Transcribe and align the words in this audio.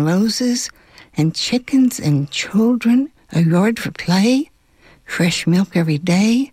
and 0.00 0.08
roses 0.08 0.70
and 1.14 1.34
chickens 1.34 2.00
and 2.00 2.30
children, 2.30 3.10
a 3.32 3.42
yard 3.42 3.78
for 3.78 3.90
play, 3.90 4.50
fresh 5.04 5.46
milk 5.46 5.76
every 5.76 5.98
day, 5.98 6.50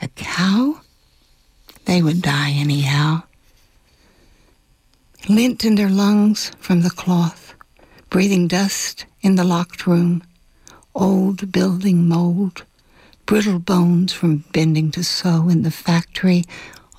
a 0.00 0.06
cow, 0.08 0.80
they 1.86 2.00
would 2.00 2.22
die 2.22 2.52
anyhow. 2.52 3.22
Lint 5.28 5.64
in 5.64 5.74
their 5.74 5.88
lungs 5.88 6.52
from 6.60 6.82
the 6.82 6.90
cloth, 6.90 7.54
breathing 8.08 8.46
dust 8.46 9.04
in 9.20 9.34
the 9.34 9.44
locked 9.44 9.86
room, 9.86 10.22
old 10.94 11.50
building 11.50 12.06
mold, 12.06 12.62
brittle 13.26 13.58
bones 13.58 14.12
from 14.12 14.44
bending 14.52 14.92
to 14.92 15.02
sew 15.02 15.48
in 15.48 15.62
the 15.62 15.72
factory 15.72 16.44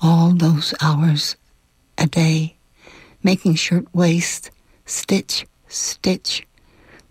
all 0.02 0.32
those 0.32 0.74
hours 0.82 1.36
a 1.96 2.06
day, 2.06 2.56
making 3.22 3.54
shirt 3.54 3.86
waist, 3.94 4.50
stitch, 4.84 5.46
stitch, 5.72 6.46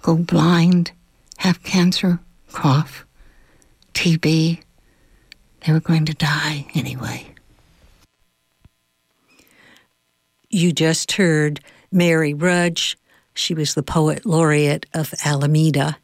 go 0.01 0.17
blind, 0.17 0.91
have 1.37 1.63
cancer, 1.63 2.19
cough, 2.51 3.05
TB. 3.93 4.61
They 5.65 5.73
were 5.73 5.79
going 5.79 6.05
to 6.05 6.13
die 6.13 6.67
anyway. 6.73 7.27
You 10.49 10.71
just 10.71 11.13
heard 11.13 11.59
Mary 11.91 12.33
Rudge. 12.33 12.97
She 13.33 13.53
was 13.53 13.73
the 13.73 13.83
poet 13.83 14.25
laureate 14.25 14.85
of 14.93 15.13
Alameda 15.23 15.97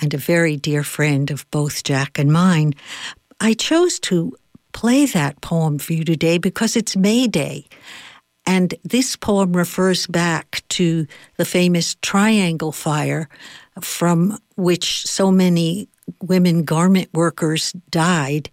and 0.00 0.12
a 0.12 0.18
very 0.18 0.56
dear 0.56 0.82
friend 0.82 1.30
of 1.30 1.50
both 1.50 1.82
Jack 1.82 2.18
and 2.18 2.32
mine. 2.32 2.74
I 3.40 3.54
chose 3.54 3.98
to 4.00 4.36
play 4.72 5.06
that 5.06 5.40
poem 5.40 5.78
for 5.78 5.94
you 5.94 6.04
today 6.04 6.36
because 6.36 6.76
it's 6.76 6.96
May 6.96 7.26
Day. 7.26 7.64
And 8.46 8.74
this 8.84 9.16
poem 9.16 9.52
refers 9.52 10.06
back 10.06 10.62
to 10.70 11.06
the 11.36 11.44
famous 11.44 11.96
Triangle 12.00 12.72
Fire, 12.72 13.28
from 13.80 14.38
which 14.56 15.06
so 15.06 15.32
many 15.32 15.88
women 16.22 16.64
garment 16.64 17.08
workers 17.12 17.72
died, 17.90 18.48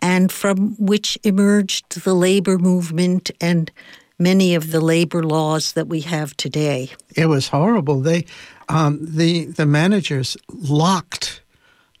and 0.00 0.30
from 0.30 0.76
which 0.78 1.18
emerged 1.24 2.04
the 2.04 2.14
labor 2.14 2.58
movement 2.58 3.30
and 3.40 3.70
many 4.18 4.54
of 4.54 4.70
the 4.70 4.80
labor 4.80 5.22
laws 5.22 5.72
that 5.72 5.88
we 5.88 6.00
have 6.00 6.36
today. 6.36 6.90
It 7.16 7.26
was 7.26 7.48
horrible. 7.48 8.00
They, 8.00 8.24
um, 8.68 8.98
the 9.02 9.46
the 9.46 9.66
managers 9.66 10.36
locked 10.48 11.42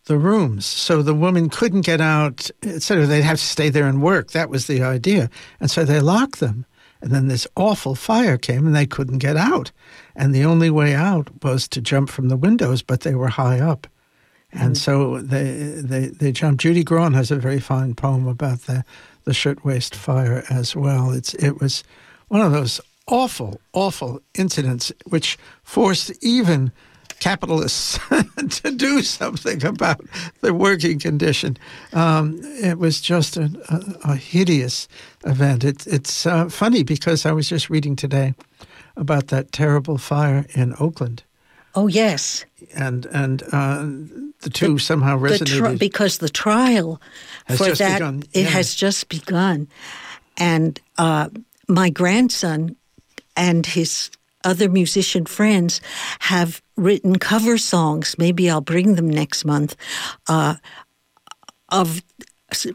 the 0.06 0.18
rooms 0.18 0.66
so 0.66 1.00
the 1.02 1.14
women 1.14 1.48
couldn't 1.48 1.82
get 1.82 2.00
out. 2.00 2.50
Etc. 2.62 3.06
They'd 3.06 3.22
have 3.22 3.38
to 3.38 3.44
stay 3.44 3.70
there 3.70 3.86
and 3.86 4.02
work. 4.02 4.30
That 4.30 4.48
was 4.48 4.66
the 4.66 4.82
idea, 4.82 5.30
and 5.60 5.70
so 5.70 5.84
they 5.84 6.00
locked 6.00 6.40
them. 6.40 6.64
And 7.02 7.10
then 7.10 7.26
this 7.26 7.48
awful 7.56 7.94
fire 7.94 8.38
came, 8.38 8.64
and 8.66 8.74
they 8.74 8.86
couldn't 8.86 9.18
get 9.18 9.36
out. 9.36 9.72
And 10.14 10.34
the 10.34 10.44
only 10.44 10.70
way 10.70 10.94
out 10.94 11.28
was 11.42 11.66
to 11.68 11.80
jump 11.80 12.08
from 12.08 12.28
the 12.28 12.36
windows, 12.36 12.80
but 12.80 13.00
they 13.00 13.14
were 13.14 13.28
high 13.28 13.58
up. 13.58 13.88
And 14.52 14.74
mm. 14.74 14.78
so 14.78 15.20
they, 15.20 15.52
they, 15.82 16.06
they 16.06 16.30
jumped. 16.30 16.62
Judy 16.62 16.84
Grahn 16.84 17.14
has 17.14 17.30
a 17.30 17.36
very 17.36 17.58
fine 17.58 17.94
poem 17.94 18.28
about 18.28 18.62
the, 18.62 18.84
the 19.24 19.34
shirtwaist 19.34 19.96
fire 19.96 20.44
as 20.48 20.76
well. 20.76 21.10
It's, 21.10 21.34
it 21.34 21.60
was 21.60 21.82
one 22.28 22.40
of 22.40 22.52
those 22.52 22.80
awful, 23.08 23.60
awful 23.72 24.20
incidents 24.34 24.92
which 25.06 25.38
forced 25.64 26.12
even 26.22 26.70
capitalists 27.22 28.00
to 28.62 28.70
do 28.72 29.00
something 29.00 29.64
about 29.64 30.00
the 30.40 30.52
working 30.52 30.98
condition. 30.98 31.56
Um, 31.92 32.40
it 32.42 32.78
was 32.78 33.00
just 33.00 33.36
a, 33.36 33.48
a, 33.68 34.12
a 34.12 34.16
hideous 34.16 34.88
event. 35.24 35.62
It, 35.62 35.86
it's 35.86 36.26
uh, 36.26 36.48
funny 36.48 36.82
because 36.82 37.24
I 37.24 37.30
was 37.30 37.48
just 37.48 37.70
reading 37.70 37.94
today 37.94 38.34
about 38.96 39.28
that 39.28 39.52
terrible 39.52 39.98
fire 39.98 40.46
in 40.54 40.74
Oakland. 40.80 41.22
Oh 41.74 41.86
yes, 41.86 42.44
and 42.74 43.06
and 43.06 43.42
uh, 43.52 43.86
the 44.40 44.50
two 44.52 44.74
the, 44.74 44.80
somehow 44.80 45.16
resonated 45.16 45.38
the 45.38 45.58
tri- 45.58 45.74
because 45.76 46.18
the 46.18 46.28
trial 46.28 47.00
for 47.56 47.70
that 47.70 47.98
begun. 47.98 48.24
it 48.34 48.42
yeah. 48.42 48.48
has 48.48 48.74
just 48.74 49.08
begun, 49.08 49.68
and 50.36 50.78
uh, 50.98 51.30
my 51.68 51.88
grandson 51.88 52.76
and 53.36 53.64
his 53.64 54.10
other 54.44 54.68
musician 54.68 55.26
friends 55.26 55.80
have 56.20 56.62
written 56.76 57.18
cover 57.18 57.58
songs. 57.58 58.16
Maybe 58.18 58.50
I'll 58.50 58.60
bring 58.60 58.94
them 58.94 59.08
next 59.08 59.44
month. 59.44 59.76
Uh, 60.28 60.56
of 61.68 62.02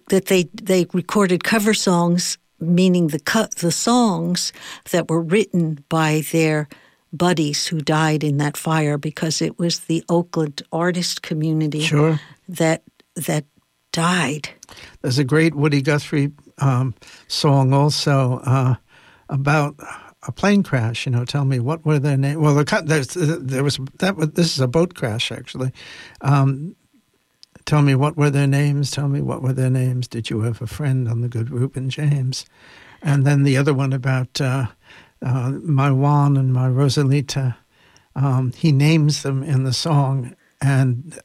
that 0.10 0.26
they 0.26 0.44
they 0.54 0.88
recorded 0.94 1.44
cover 1.44 1.74
songs, 1.74 2.38
meaning 2.60 3.08
the 3.08 3.50
the 3.58 3.72
songs 3.72 4.54
that 4.92 5.10
were 5.10 5.22
written 5.22 5.84
by 5.90 6.24
their 6.32 6.68
buddies 7.14 7.68
who 7.68 7.80
died 7.80 8.24
in 8.24 8.38
that 8.38 8.58
fire 8.58 8.98
because 8.98 9.42
it 9.42 9.58
was 9.58 9.82
the 9.82 10.04
Oakland 10.10 10.62
artist 10.72 11.22
community 11.22 11.82
sure. 11.82 12.20
that 12.50 12.84
that 13.16 13.46
died. 13.92 14.50
There's 15.02 15.18
a 15.18 15.24
great 15.24 15.56
Woody 15.56 15.82
Guthrie 15.82 16.32
um, 16.60 16.94
song 17.28 17.74
also 17.74 18.40
uh, 18.44 18.76
about 19.30 19.76
a 20.28 20.32
plane 20.32 20.62
crash. 20.62 21.06
You 21.06 21.14
know, 21.14 21.26
tell 21.26 21.46
me 21.46 21.60
what 21.60 21.86
were 21.86 22.00
their 22.00 22.18
names? 22.18 22.38
Well, 22.38 22.54
the, 22.56 23.40
there 23.42 23.64
was 23.64 23.80
that. 24.00 24.16
Was, 24.16 24.32
this 24.32 24.54
is 24.54 24.60
a 24.60 24.68
boat 24.68 24.94
crash 24.94 25.32
actually. 25.32 25.72
Um, 26.22 26.76
tell 27.66 27.82
me 27.82 27.96
what 27.96 28.18
were 28.18 28.30
their 28.30 28.48
names. 28.48 28.92
Tell 28.92 29.08
me 29.08 29.22
what 29.22 29.42
were 29.42 29.54
their 29.54 29.70
names. 29.70 30.08
Did 30.08 30.30
you 30.30 30.42
have 30.42 30.62
a 30.62 30.68
friend 30.68 31.08
on 31.08 31.22
the 31.22 31.30
good 31.30 31.50
Reuben 31.50 31.90
James? 31.90 32.46
And 33.02 33.26
then 33.26 33.44
the 33.44 33.58
other 33.58 33.74
one 33.74 33.94
about 33.94 34.42
uh, 34.42 34.68
uh, 35.22 35.52
my 35.64 35.92
Juan 35.92 36.38
and 36.38 36.54
my 36.54 36.68
Rosalita. 36.68 37.56
Um, 38.16 38.52
he 38.54 38.72
names 38.72 39.22
them 39.22 39.44
in 39.44 39.64
the 39.64 39.74
song, 39.74 40.36
and 40.60 41.20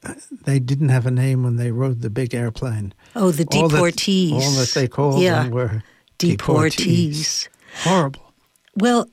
they 0.45 0.59
didn't 0.59 0.89
have 0.89 1.07
a 1.07 1.11
name 1.11 1.43
when 1.43 1.55
they 1.55 1.71
rode 1.71 2.01
the 2.01 2.11
big 2.11 2.35
airplane. 2.35 2.93
Oh, 3.15 3.31
the 3.31 3.45
deportees. 3.45 4.31
All 4.33 4.39
that, 4.39 4.45
all 4.45 4.51
that 4.51 4.71
they 4.75 4.87
called 4.87 5.21
yeah. 5.21 5.43
them 5.43 5.51
were 5.51 5.83
deportees. 6.19 6.37
deportees. 6.37 7.47
Horrible. 7.81 8.22
Well, 8.75 9.07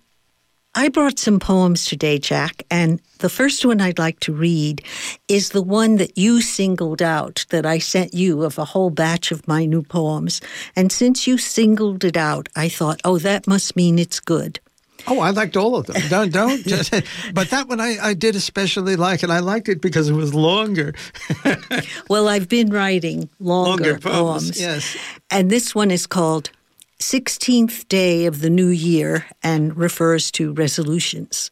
I 0.75 0.89
brought 0.89 1.19
some 1.19 1.41
poems 1.41 1.85
today, 1.85 2.19
Jack, 2.19 2.63
and 2.71 3.01
the 3.19 3.29
first 3.29 3.65
one 3.65 3.81
I'd 3.81 3.99
like 3.99 4.21
to 4.21 4.33
read 4.33 4.83
is 5.27 5.49
the 5.49 5.63
one 5.63 5.97
that 5.97 6.17
you 6.17 6.41
singled 6.41 7.03
out 7.03 7.45
that 7.51 7.67
I 7.67 7.79
sent 7.79 8.15
you 8.15 8.45
of 8.45 8.57
a 8.57 8.65
whole 8.65 8.91
batch 8.91 9.33
of 9.33 9.49
my 9.49 9.65
new 9.65 9.83
poems. 9.83 10.41
And 10.77 10.93
since 10.93 11.27
you 11.27 11.39
singled 11.39 12.05
it 12.05 12.17
out, 12.17 12.49
I 12.55 12.69
thought, 12.69 13.01
oh, 13.05 13.19
that 13.19 13.49
must 13.49 13.75
mean 13.75 13.99
it's 13.99 14.21
good. 14.21 14.61
Oh, 15.07 15.21
I 15.21 15.31
liked 15.31 15.57
all 15.57 15.77
of 15.77 15.87
them. 15.87 16.01
Don't 16.09 16.33
don't. 16.33 16.63
Just, 16.67 16.93
but 17.35 17.51
that 17.51 17.69
one 17.69 17.81
I, 17.81 17.97
I 18.01 18.15
did 18.15 18.37
especially 18.37 18.97
like, 18.97 19.23
and 19.23 19.33
I 19.33 19.41
liked 19.41 19.69
it 19.69 19.81
because 19.81 20.09
it 20.09 20.15
was 20.15 20.35
longer. 20.35 20.95
well, 22.09 22.29
I've 22.29 22.49
been 22.49 22.71
writing 22.71 23.29
longer, 23.41 23.71
longer 23.71 23.99
poems, 23.99 24.43
poems. 24.45 24.61
Yes. 24.61 24.97
And 25.31 25.51
this 25.51 25.75
one 25.75 25.91
is 25.91 26.07
called 26.07 26.51
16th 27.01 27.89
day 27.89 28.27
of 28.27 28.43
the 28.43 28.51
new 28.51 28.69
year 28.69 29.25
and 29.43 29.75
refers 29.75 30.31
to 30.33 30.53
resolutions. 30.53 31.51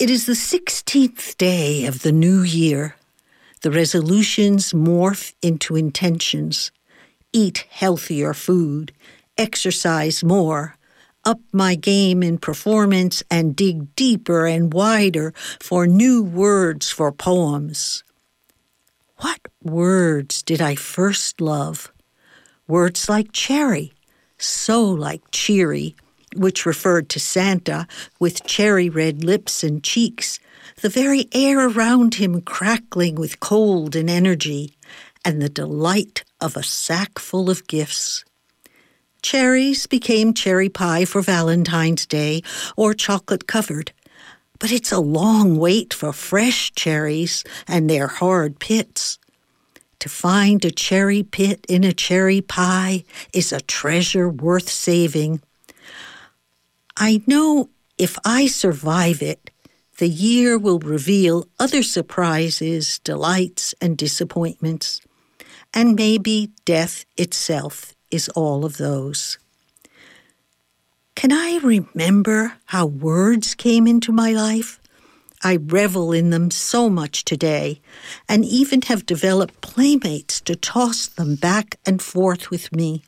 It 0.00 0.10
is 0.10 0.26
the 0.26 0.32
16th 0.32 1.36
day 1.36 1.86
of 1.86 2.02
the 2.02 2.10
new 2.10 2.42
year. 2.42 2.96
The 3.62 3.70
resolutions 3.70 4.72
morph 4.72 5.32
into 5.42 5.76
intentions. 5.76 6.72
Eat 7.32 7.66
healthier 7.70 8.34
food, 8.34 8.92
exercise 9.38 10.24
more, 10.24 10.76
up 11.24 11.38
my 11.52 11.76
game 11.76 12.20
in 12.24 12.38
performance, 12.38 13.22
and 13.30 13.54
dig 13.54 13.94
deeper 13.94 14.44
and 14.44 14.74
wider 14.74 15.34
for 15.60 15.86
new 15.86 16.20
words 16.22 16.90
for 16.90 17.12
poems. 17.12 18.02
What 19.18 19.40
words 19.62 20.42
did 20.42 20.60
I 20.60 20.74
first 20.74 21.40
love? 21.40 21.92
Words 22.66 23.08
like 23.08 23.30
cherry, 23.32 23.92
so 24.38 24.82
like 24.82 25.22
cheery, 25.30 25.96
which 26.36 26.66
referred 26.66 27.08
to 27.10 27.20
Santa 27.20 27.86
with 28.18 28.44
cherry 28.44 28.88
red 28.88 29.24
lips 29.24 29.64
and 29.64 29.82
cheeks, 29.82 30.38
the 30.82 30.88
very 30.88 31.28
air 31.32 31.68
around 31.68 32.16
him 32.16 32.40
crackling 32.42 33.14
with 33.14 33.40
cold 33.40 33.96
and 33.96 34.10
energy, 34.10 34.74
and 35.24 35.40
the 35.40 35.48
delight 35.48 36.24
of 36.40 36.56
a 36.56 36.62
sack 36.62 37.18
full 37.18 37.48
of 37.48 37.66
gifts. 37.66 38.24
Cherries 39.22 39.86
became 39.86 40.34
cherry 40.34 40.68
pie 40.68 41.04
for 41.04 41.22
Valentine's 41.22 42.06
Day 42.06 42.42
or 42.76 42.94
chocolate 42.94 43.46
covered, 43.46 43.92
but 44.58 44.70
it's 44.70 44.92
a 44.92 45.00
long 45.00 45.56
wait 45.58 45.92
for 45.92 46.12
fresh 46.12 46.72
cherries 46.74 47.42
and 47.66 47.90
their 47.90 48.06
hard 48.06 48.58
pits. 48.58 49.18
To 50.00 50.08
find 50.08 50.64
a 50.64 50.70
cherry 50.70 51.22
pit 51.22 51.64
in 51.68 51.84
a 51.84 51.92
cherry 51.92 52.40
pie 52.40 53.04
is 53.32 53.52
a 53.52 53.60
treasure 53.60 54.28
worth 54.28 54.68
saving. 54.68 55.40
I 56.96 57.22
know 57.26 57.70
if 57.98 58.18
I 58.24 58.46
survive 58.46 59.22
it, 59.22 59.50
the 59.98 60.08
year 60.08 60.58
will 60.58 60.78
reveal 60.78 61.48
other 61.58 61.82
surprises, 61.82 62.98
delights, 62.98 63.74
and 63.80 63.96
disappointments. 63.96 65.00
And 65.72 65.96
maybe 65.96 66.50
death 66.64 67.04
itself 67.16 67.94
is 68.10 68.28
all 68.30 68.64
of 68.64 68.76
those. 68.76 69.38
Can 71.14 71.32
I 71.32 71.58
remember 71.62 72.54
how 72.66 72.86
words 72.86 73.54
came 73.54 73.86
into 73.86 74.12
my 74.12 74.32
life? 74.32 74.78
I 75.46 75.58
revel 75.62 76.12
in 76.12 76.30
them 76.30 76.50
so 76.50 76.90
much 76.90 77.24
today, 77.24 77.80
and 78.28 78.44
even 78.44 78.82
have 78.82 79.06
developed 79.06 79.60
playmates 79.60 80.40
to 80.40 80.56
toss 80.56 81.06
them 81.06 81.36
back 81.36 81.78
and 81.86 82.02
forth 82.02 82.50
with 82.50 82.74
me, 82.74 83.04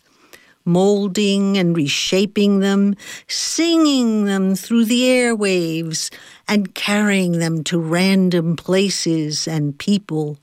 molding 0.65 1.59
and 1.59 1.77
reshaping 1.77 2.61
them, 2.61 2.95
singing 3.27 4.27
them 4.27 4.55
through 4.55 4.85
the 4.85 5.03
airwaves, 5.03 6.13
and 6.47 6.77
carrying 6.77 7.41
them 7.41 7.65
to 7.65 7.77
random 7.77 8.55
places 8.55 9.49
and 9.49 9.77
people 9.77 10.39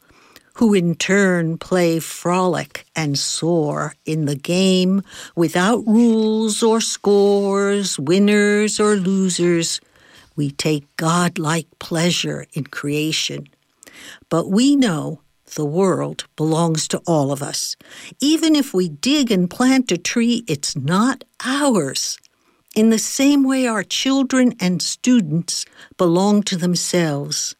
who 0.56 0.74
in 0.74 0.96
turn 0.96 1.58
play 1.58 2.00
frolic 2.00 2.86
and 2.94 3.18
soar 3.18 3.96
in 4.06 4.26
the 4.26 4.36
game 4.36 5.02
without 5.34 5.82
rules 5.88 6.62
or 6.62 6.82
scores, 6.82 7.98
winners 7.98 8.82
or 8.82 8.98
losers. 8.98 9.80
We 10.36 10.52
take 10.52 10.96
godlike 10.98 11.68
pleasure 11.80 12.46
in 12.54 12.66
creation. 12.66 13.48
But 14.30 14.50
we 14.50 14.76
know 14.76 15.22
the 15.56 15.66
world 15.66 16.26
belongs 16.36 16.88
to 16.90 17.02
all 17.06 17.32
of 17.32 17.42
us. 17.42 17.76
Even 18.20 18.56
if 18.56 18.74
we 18.74 18.90
dig 18.90 19.32
and 19.32 19.50
plant 19.50 19.92
a 19.92 19.98
tree, 19.98 20.44
it's 20.48 20.76
not 20.76 21.24
ours. 21.44 22.18
In 22.76 22.90
the 22.90 23.00
same 23.00 23.44
way, 23.44 23.68
our 23.68 23.84
children 23.84 24.54
and 24.60 24.82
students 24.82 25.66
belong 25.98 26.44
to 26.44 26.58
themselves 26.58 27.56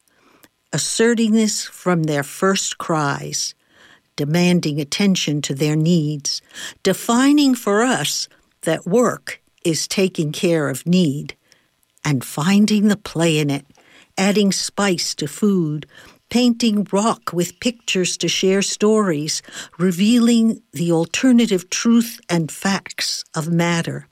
asserting 0.72 1.32
this 1.32 1.64
from 1.64 2.02
their 2.02 2.22
first 2.22 2.76
cries, 2.76 3.54
demanding 4.14 4.78
attention 4.78 5.40
to 5.40 5.54
their 5.54 5.74
needs, 5.76 6.42
defining 6.82 7.54
for 7.54 7.82
us 7.82 8.28
that 8.62 8.86
work 8.86 9.40
is 9.64 9.88
taking 9.88 10.32
care 10.32 10.68
of 10.68 10.86
need, 10.86 11.34
and 12.06 12.24
finding 12.24 12.86
the 12.86 12.96
play 12.96 13.36
in 13.36 13.50
it, 13.50 13.66
adding 14.16 14.52
spice 14.52 15.12
to 15.16 15.26
food, 15.26 15.84
painting 16.30 16.86
rock 16.92 17.32
with 17.32 17.58
pictures 17.58 18.16
to 18.16 18.28
share 18.28 18.62
stories, 18.62 19.42
revealing 19.76 20.62
the 20.72 20.92
alternative 20.92 21.68
truth 21.68 22.20
and 22.30 22.52
facts 22.52 23.24
of 23.34 23.50
matter. 23.50 24.08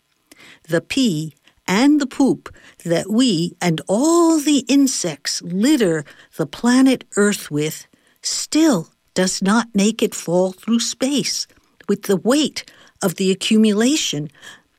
The 0.68 0.80
P 0.80 1.34
and 1.68 2.00
the 2.00 2.06
poop 2.06 2.52
that 2.84 3.08
we 3.08 3.56
and 3.60 3.80
all 3.86 4.40
the 4.40 4.64
insects 4.68 5.40
litter 5.42 6.04
the 6.36 6.46
planet 6.46 7.04
Earth 7.16 7.48
with 7.48 7.86
still 8.22 8.88
does 9.14 9.40
not 9.40 9.68
make 9.72 10.02
it 10.02 10.16
fall 10.16 10.50
through 10.50 10.80
space 10.80 11.46
with 11.88 12.02
the 12.02 12.16
weight 12.16 12.64
of 13.02 13.14
the 13.14 13.30
accumulation, 13.30 14.30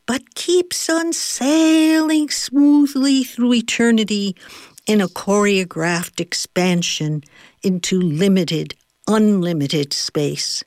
but 0.06 0.36
keeps 0.36 0.90
on 0.90 1.14
sailing 1.14 2.30
smoothly 2.30 3.24
through 3.24 3.54
eternity 3.54 4.36
in 4.88 5.02
a 5.02 5.08
choreographed 5.08 6.20
expansion 6.20 7.24
into 7.64 8.00
limited, 8.00 8.76
unlimited 9.08 9.94
space, 9.94 10.64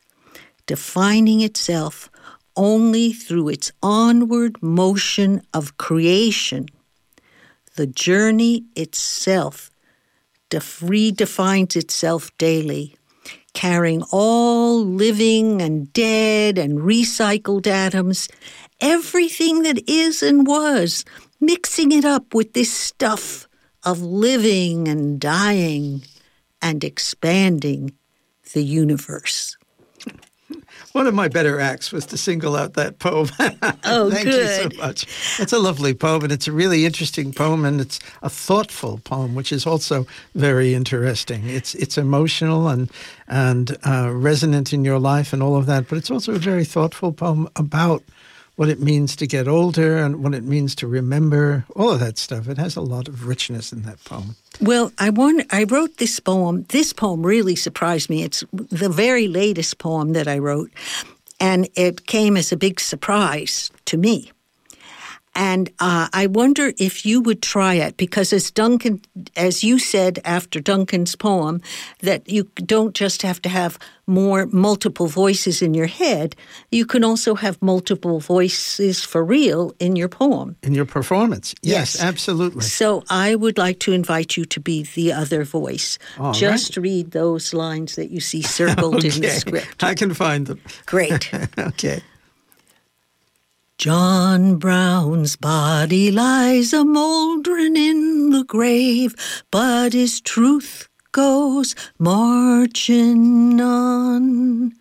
defining 0.66 1.40
itself 1.40 2.10
only 2.56 3.12
through 3.12 3.48
its 3.48 3.70
onward 3.82 4.60
motion 4.60 5.40
of 5.54 5.78
creation. 5.78 6.66
The 7.76 7.86
journey 7.86 8.64
itself 8.74 9.70
def- 10.50 10.80
redefines 10.80 11.76
itself 11.76 12.36
daily, 12.38 12.96
carrying 13.54 14.02
all 14.10 14.84
living 14.84 15.62
and 15.62 15.92
dead 15.92 16.58
and 16.58 16.80
recycled 16.80 17.68
atoms, 17.68 18.28
everything 18.80 19.62
that 19.62 19.88
is 19.88 20.22
and 20.22 20.46
was, 20.46 21.04
mixing 21.40 21.92
it 21.92 22.04
up 22.04 22.34
with 22.34 22.52
this 22.52 22.72
stuff 22.72 23.48
of 23.84 24.00
living 24.02 24.88
and 24.88 25.20
dying 25.20 26.02
and 26.60 26.82
expanding 26.82 27.92
the 28.52 28.62
universe. 28.62 29.56
One 30.92 31.06
of 31.06 31.14
my 31.14 31.28
better 31.28 31.60
acts 31.60 31.92
was 31.92 32.06
to 32.06 32.16
single 32.16 32.56
out 32.56 32.74
that 32.74 32.98
poem. 32.98 33.28
Oh, 33.84 34.10
Thank 34.10 34.24
good. 34.24 34.64
you 34.64 34.70
so 34.70 34.82
much. 34.82 35.06
It's 35.38 35.52
a 35.52 35.58
lovely 35.58 35.94
poem, 35.94 36.24
and 36.24 36.32
it's 36.32 36.46
a 36.46 36.52
really 36.52 36.84
interesting 36.84 37.32
poem, 37.32 37.64
and 37.64 37.80
it's 37.80 37.98
a 38.22 38.28
thoughtful 38.28 38.98
poem, 38.98 39.34
which 39.34 39.50
is 39.50 39.66
also 39.66 40.06
very 40.34 40.74
interesting. 40.74 41.48
It's 41.48 41.74
it's 41.74 41.96
emotional 41.96 42.68
and 42.68 42.90
and 43.28 43.76
uh, 43.86 44.10
resonant 44.12 44.72
in 44.74 44.84
your 44.84 44.98
life 44.98 45.32
and 45.32 45.42
all 45.42 45.56
of 45.56 45.64
that, 45.66 45.88
but 45.88 45.96
it's 45.96 46.10
also 46.10 46.34
a 46.34 46.38
very 46.38 46.64
thoughtful 46.64 47.12
poem 47.12 47.48
about 47.56 48.02
what 48.58 48.68
it 48.68 48.80
means 48.80 49.14
to 49.14 49.24
get 49.24 49.46
older 49.46 49.98
and 49.98 50.20
what 50.20 50.34
it 50.34 50.42
means 50.42 50.74
to 50.74 50.88
remember 50.88 51.64
all 51.76 51.92
of 51.92 52.00
that 52.00 52.18
stuff. 52.18 52.48
It 52.48 52.58
has 52.58 52.74
a 52.74 52.80
lot 52.80 53.06
of 53.06 53.24
richness 53.24 53.72
in 53.72 53.82
that 53.82 54.02
poem. 54.02 54.34
Well, 54.60 54.90
I 54.98 55.12
I 55.50 55.62
wrote 55.62 55.98
this 55.98 56.18
poem. 56.18 56.64
This 56.70 56.92
poem 56.92 57.24
really 57.24 57.54
surprised 57.54 58.10
me. 58.10 58.24
It's 58.24 58.42
the 58.52 58.88
very 58.88 59.28
latest 59.28 59.78
poem 59.78 60.12
that 60.14 60.26
I 60.26 60.38
wrote, 60.38 60.72
and 61.38 61.68
it 61.76 62.06
came 62.06 62.36
as 62.36 62.50
a 62.50 62.56
big 62.56 62.80
surprise 62.80 63.70
to 63.84 63.96
me. 63.96 64.32
And 65.38 65.70
uh, 65.78 66.08
I 66.12 66.26
wonder 66.26 66.72
if 66.78 67.06
you 67.06 67.20
would 67.20 67.42
try 67.42 67.74
it 67.74 67.96
because, 67.96 68.32
as 68.32 68.50
Duncan, 68.50 69.00
as 69.36 69.62
you 69.62 69.78
said 69.78 70.18
after 70.24 70.58
Duncan's 70.60 71.14
poem, 71.14 71.60
that 72.02 72.28
you 72.28 72.50
don't 72.66 72.92
just 72.92 73.22
have 73.22 73.40
to 73.42 73.48
have 73.48 73.78
more 74.08 74.46
multiple 74.46 75.06
voices 75.06 75.62
in 75.62 75.74
your 75.74 75.86
head, 75.86 76.34
you 76.72 76.84
can 76.86 77.04
also 77.04 77.36
have 77.36 77.56
multiple 77.62 78.18
voices 78.18 79.04
for 79.04 79.24
real 79.24 79.72
in 79.78 79.94
your 79.94 80.08
poem. 80.08 80.56
In 80.64 80.74
your 80.74 80.86
performance. 80.86 81.54
Yes, 81.62 81.94
Yes. 81.94 82.02
absolutely. 82.02 82.62
So 82.62 83.04
I 83.08 83.36
would 83.36 83.58
like 83.58 83.78
to 83.80 83.92
invite 83.92 84.36
you 84.36 84.44
to 84.46 84.60
be 84.60 84.82
the 84.96 85.12
other 85.12 85.44
voice. 85.44 85.98
All 86.18 86.32
Just 86.32 86.76
read 86.76 87.12
those 87.12 87.54
lines 87.54 87.94
that 87.94 88.10
you 88.10 88.20
see 88.20 88.42
circled 88.42 89.04
in 89.04 89.20
the 89.20 89.30
script. 89.40 89.84
I 89.84 89.94
can 89.94 90.14
find 90.14 90.46
them. 90.48 90.60
Great. 90.86 91.30
okay. 91.58 92.02
John 93.78 94.56
Brown's 94.56 95.36
body 95.36 96.10
lies 96.10 96.72
a 96.72 96.84
mouldering 96.84 97.76
in 97.76 98.30
the 98.30 98.42
grave, 98.42 99.14
but 99.52 99.92
his 99.92 100.20
truth 100.20 100.88
goes 101.12 101.76
marching 101.96 103.60
on. 103.60 104.72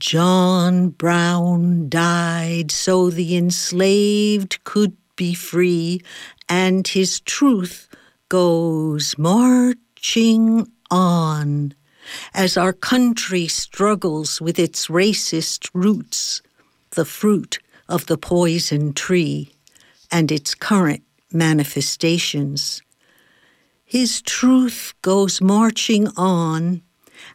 John 0.00 0.88
Brown 0.88 1.88
died 1.88 2.72
so 2.72 3.08
the 3.08 3.36
enslaved 3.36 4.64
could 4.64 4.96
be 5.14 5.32
free, 5.32 6.02
and 6.48 6.88
his 6.88 7.20
truth 7.20 7.88
goes 8.28 9.16
marching 9.16 10.66
on 10.90 11.72
as 12.34 12.56
our 12.56 12.72
country 12.72 13.46
struggles 13.46 14.40
with 14.40 14.58
its 14.58 14.88
racist 14.88 15.70
roots, 15.72 16.42
the 16.90 17.04
fruit 17.04 17.60
of 17.88 18.06
the 18.06 18.18
poison 18.18 18.92
tree, 18.92 19.52
and 20.10 20.30
its 20.30 20.54
current 20.54 21.02
manifestations. 21.32 22.82
His 23.84 24.22
truth 24.22 24.94
goes 25.02 25.40
marching 25.40 26.08
on 26.16 26.82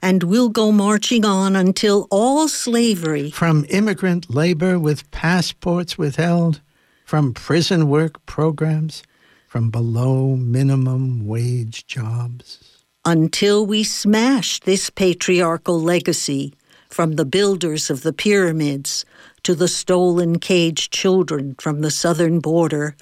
and 0.01 0.23
will 0.23 0.49
go 0.49 0.71
marching 0.71 1.25
on 1.25 1.55
until 1.55 2.07
all 2.09 2.47
slavery 2.47 3.31
From 3.31 3.65
immigrant 3.69 4.33
labor 4.33 4.79
with 4.79 5.09
passports 5.11 5.97
withheld, 5.97 6.61
from 7.05 7.33
prison 7.33 7.89
work 7.89 8.25
programs, 8.25 9.03
from 9.47 9.69
below 9.69 10.35
minimum 10.35 11.25
wage 11.27 11.85
jobs. 11.87 12.59
until 13.05 13.65
we 13.65 13.83
smash 13.83 14.59
this 14.61 14.89
patriarchal 14.89 15.79
legacy 15.81 16.53
from 16.89 17.15
the 17.15 17.25
builders 17.25 17.89
of 17.89 18.01
the 18.03 18.13
pyramids 18.13 19.03
to 19.43 19.53
the 19.55 19.67
stolen 19.67 20.39
caged 20.39 20.91
children 20.91 21.55
from 21.59 21.81
the 21.81 21.91
southern 21.91 22.39
border. 22.39 22.95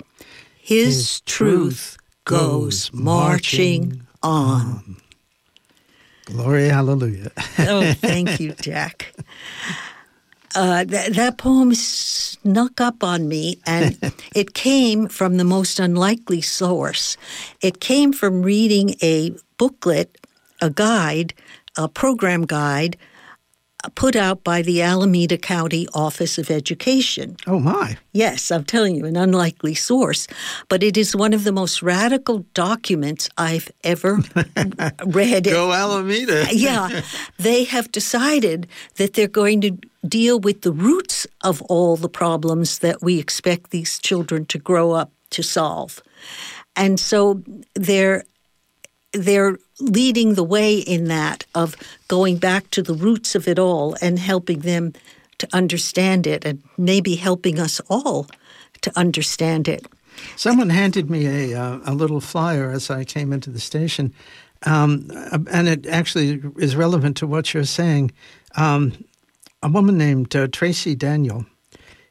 His, 0.60 1.22
truth 1.22 1.98
goes 2.26 2.92
marching 2.94 4.06
on. 4.22 4.98
Glory, 6.26 6.70
hallelujah. 6.70 7.32
Oh, 7.60 7.94
thank 7.98 8.40
you, 8.40 8.54
Jack. 8.54 9.14
Uh, 10.56 10.84
that, 10.84 11.14
that 11.14 11.38
poem 11.38 11.74
snuck 11.74 12.82
up 12.82 13.04
on 13.04 13.28
me, 13.28 13.60
and 13.66 13.98
it 14.36 14.54
came 14.54 15.08
from 15.08 15.38
the 15.38 15.44
most 15.44 15.80
unlikely 15.80 16.42
source. 16.42 17.18
It 17.62 17.80
came 17.80 18.14
from 18.14 18.42
reading 18.42 18.96
a 19.02 19.32
booklet, 19.58 20.18
a 20.62 20.70
guide, 20.70 21.34
a 21.78 21.88
program 21.88 22.46
guide 22.46 22.98
put 23.96 24.16
out 24.16 24.44
by 24.44 24.62
the 24.62 24.82
Alameda 24.82 25.38
County 25.38 25.88
Office 25.94 26.38
of 26.38 26.52
Education. 26.52 27.38
oh, 27.48 27.60
my. 27.60 27.98
Yes, 28.14 28.52
I'm 28.52 28.64
telling 28.64 28.96
you, 28.96 29.06
an 29.06 29.16
unlikely 29.16 29.76
source, 29.76 30.28
but 30.70 30.84
it 30.84 30.98
is 30.98 31.16
one 31.16 31.34
of 31.34 31.44
the 31.44 31.52
most 31.52 31.82
radical 31.82 32.46
documents 32.54 33.30
I've 33.38 33.72
ever 33.84 34.20
read. 35.06 35.46
Go 35.46 35.72
Alameda. 35.72 36.48
yeah, 36.52 37.02
they 37.38 37.64
have 37.66 37.92
decided 37.92 38.68
that 38.96 39.14
they're 39.14 39.28
going 39.28 39.62
to 39.62 39.78
deal 40.08 40.40
with 40.40 40.62
the 40.62 40.72
roots 40.72 41.28
of 41.42 41.62
all 41.64 41.96
the 41.96 42.10
problems 42.10 42.80
that 42.80 43.02
we 43.02 43.20
expect 43.20 43.72
these 43.72 44.00
children 44.00 44.46
to 44.46 44.58
grow 44.58 44.92
up 44.92 45.12
to 45.32 45.44
solve. 45.44 46.02
And 46.76 47.00
so 47.00 47.42
they're 47.76 48.24
they're 49.14 49.58
leading 49.80 50.36
the 50.36 50.44
way 50.44 50.78
in 50.78 51.06
that 51.06 51.46
of 51.56 51.76
going 52.08 52.38
back 52.38 52.70
to 52.72 52.82
the 52.82 52.94
roots 52.94 53.36
of 53.36 53.48
it 53.48 53.60
all 53.60 53.96
and 54.02 54.20
helping 54.20 54.60
them 54.60 54.94
to 55.38 55.48
understand 55.54 56.28
it 56.28 56.46
and 56.46 56.62
maybe 56.78 57.16
helping 57.16 57.60
us 57.60 57.82
all 57.90 58.28
to 58.82 58.92
understand 58.98 59.68
it. 59.68 59.86
Someone 60.36 60.70
handed 60.70 61.10
me 61.10 61.52
a, 61.52 61.60
uh, 61.60 61.80
a 61.86 61.94
little 61.94 62.22
flyer 62.22 62.72
as 62.72 62.90
I 62.90 63.04
came 63.04 63.34
into 63.34 63.50
the 63.50 63.60
station, 63.60 64.14
um, 64.64 65.10
and 65.50 65.68
it 65.68 65.88
actually 65.88 66.42
is 66.58 66.76
relevant 66.76 67.18
to 67.18 67.28
what 67.28 67.54
you're 67.54 67.64
saying. 67.64 68.12
Um, 68.56 69.06
a 69.64 69.70
woman 69.70 69.98
named 69.98 70.36
uh, 70.36 70.48
Tracy 70.48 70.96
Daniel 70.96 71.46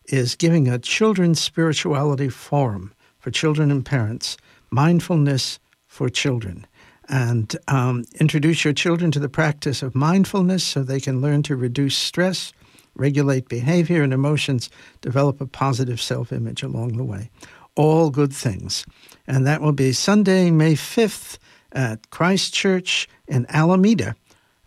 is 0.07 0.35
giving 0.35 0.67
a 0.67 0.79
children's 0.79 1.41
spirituality 1.41 2.29
forum 2.29 2.93
for 3.19 3.31
children 3.31 3.71
and 3.71 3.85
parents, 3.85 4.37
mindfulness 4.71 5.61
for 5.87 6.09
children. 6.09 6.67
And 7.11 7.57
um, 7.67 8.05
introduce 8.21 8.65
your 8.65 8.73
children 8.73 9.11
to 9.11 9.19
the 9.19 9.29
practice 9.29 9.83
of 9.83 9.97
mindfulness 9.97 10.63
so 10.63 10.85
they 10.85 11.01
can 11.01 11.21
learn 11.21 11.43
to 11.43 11.57
reduce 11.57 11.97
stress, 11.97 12.53
regulate 12.95 13.49
behavior 13.49 14.05
and 14.05 14.13
emotions, 14.13 14.71
develop 15.01 15.41
a 15.41 15.47
positive 15.47 16.01
self 16.01 16.33
image 16.33 16.63
along 16.63 16.97
the 16.97 17.05
way. 17.05 17.29
All 17.75 18.11
good 18.11 18.33
things. 18.33 18.87
And 19.27 19.45
that 19.45 19.61
will 19.61 19.73
be 19.73 19.93
Sunday, 19.93 20.53
May 20.53 20.75
5th 20.75 21.39
at 21.73 22.11
Christ 22.11 22.55
Church 22.55 23.09
in 23.27 23.45
Alameda. 23.49 24.15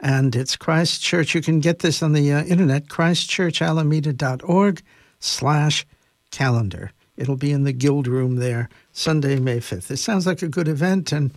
And 0.02 0.36
it's 0.36 0.58
Christ 0.58 1.02
Church. 1.02 1.34
You 1.34 1.42
can 1.42 1.62
get 1.62 1.80
this 1.80 2.04
on 2.04 2.12
the 2.12 2.34
uh, 2.34 2.44
internet, 2.44 2.88
christchurchalameda.org 2.88 4.82
slash 5.20 5.86
calendar. 6.32 6.92
It'll 7.16 7.38
be 7.38 7.54
in 7.54 7.64
the 7.64 7.72
Guild 7.72 8.08
Room 8.08 8.36
there, 8.36 8.68
Sunday, 8.92 9.40
May 9.40 9.60
5th. 9.60 9.92
It 9.92 9.98
sounds 9.98 10.28
like 10.28 10.42
a 10.42 10.50
good 10.50 10.68
event, 10.68 11.14
and 11.14 11.32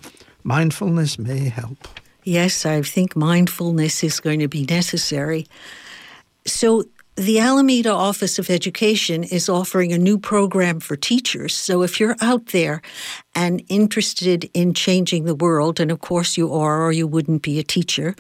mindfulness 0.46 1.18
may 1.18 1.48
help. 1.48 1.88
Yes, 2.24 2.64
I 2.64 2.82
think 2.82 3.14
mindfulness 3.14 4.02
is 4.02 4.20
going 4.20 4.40
to 4.40 4.48
be 4.48 4.64
necessary. 4.64 5.46
So, 6.46 6.84
the 7.16 7.38
Alameda 7.38 7.90
Office 7.90 8.38
of 8.38 8.50
Education 8.50 9.24
is 9.24 9.48
offering 9.48 9.92
a 9.92 9.98
new 9.98 10.18
program 10.18 10.80
for 10.80 10.96
teachers. 10.96 11.54
So, 11.54 11.82
if 11.82 11.98
you're 11.98 12.16
out 12.20 12.46
there 12.46 12.82
and 13.34 13.62
interested 13.68 14.50
in 14.54 14.74
changing 14.74 15.24
the 15.24 15.34
world, 15.34 15.80
and 15.80 15.90
of 15.90 16.00
course 16.00 16.36
you 16.36 16.52
are, 16.52 16.82
or 16.82 16.92
you 16.92 17.06
wouldn't 17.06 17.42
be 17.42 17.58
a 17.58 17.62
teacher, 17.64 18.14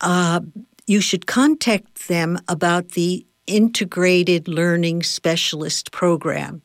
uh, 0.00 0.40
you 0.86 1.00
should 1.00 1.26
contact 1.26 2.08
them 2.08 2.38
about 2.48 2.90
the 2.90 3.26
Integrated 3.46 4.48
Learning 4.48 5.02
Specialist 5.02 5.92
Program 5.92 6.62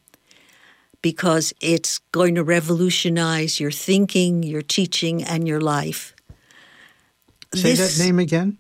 because 1.04 1.54
it's 1.62 2.00
going 2.12 2.34
to 2.34 2.44
revolutionize 2.44 3.60
your 3.60 3.70
thinking, 3.70 4.42
your 4.42 4.64
teaching, 4.64 5.24
and 5.24 5.48
your 5.48 5.62
life. 5.62 6.16
Say 7.54 7.76
this 7.76 7.98
that 7.98 8.04
name 8.04 8.18
again. 8.18 8.58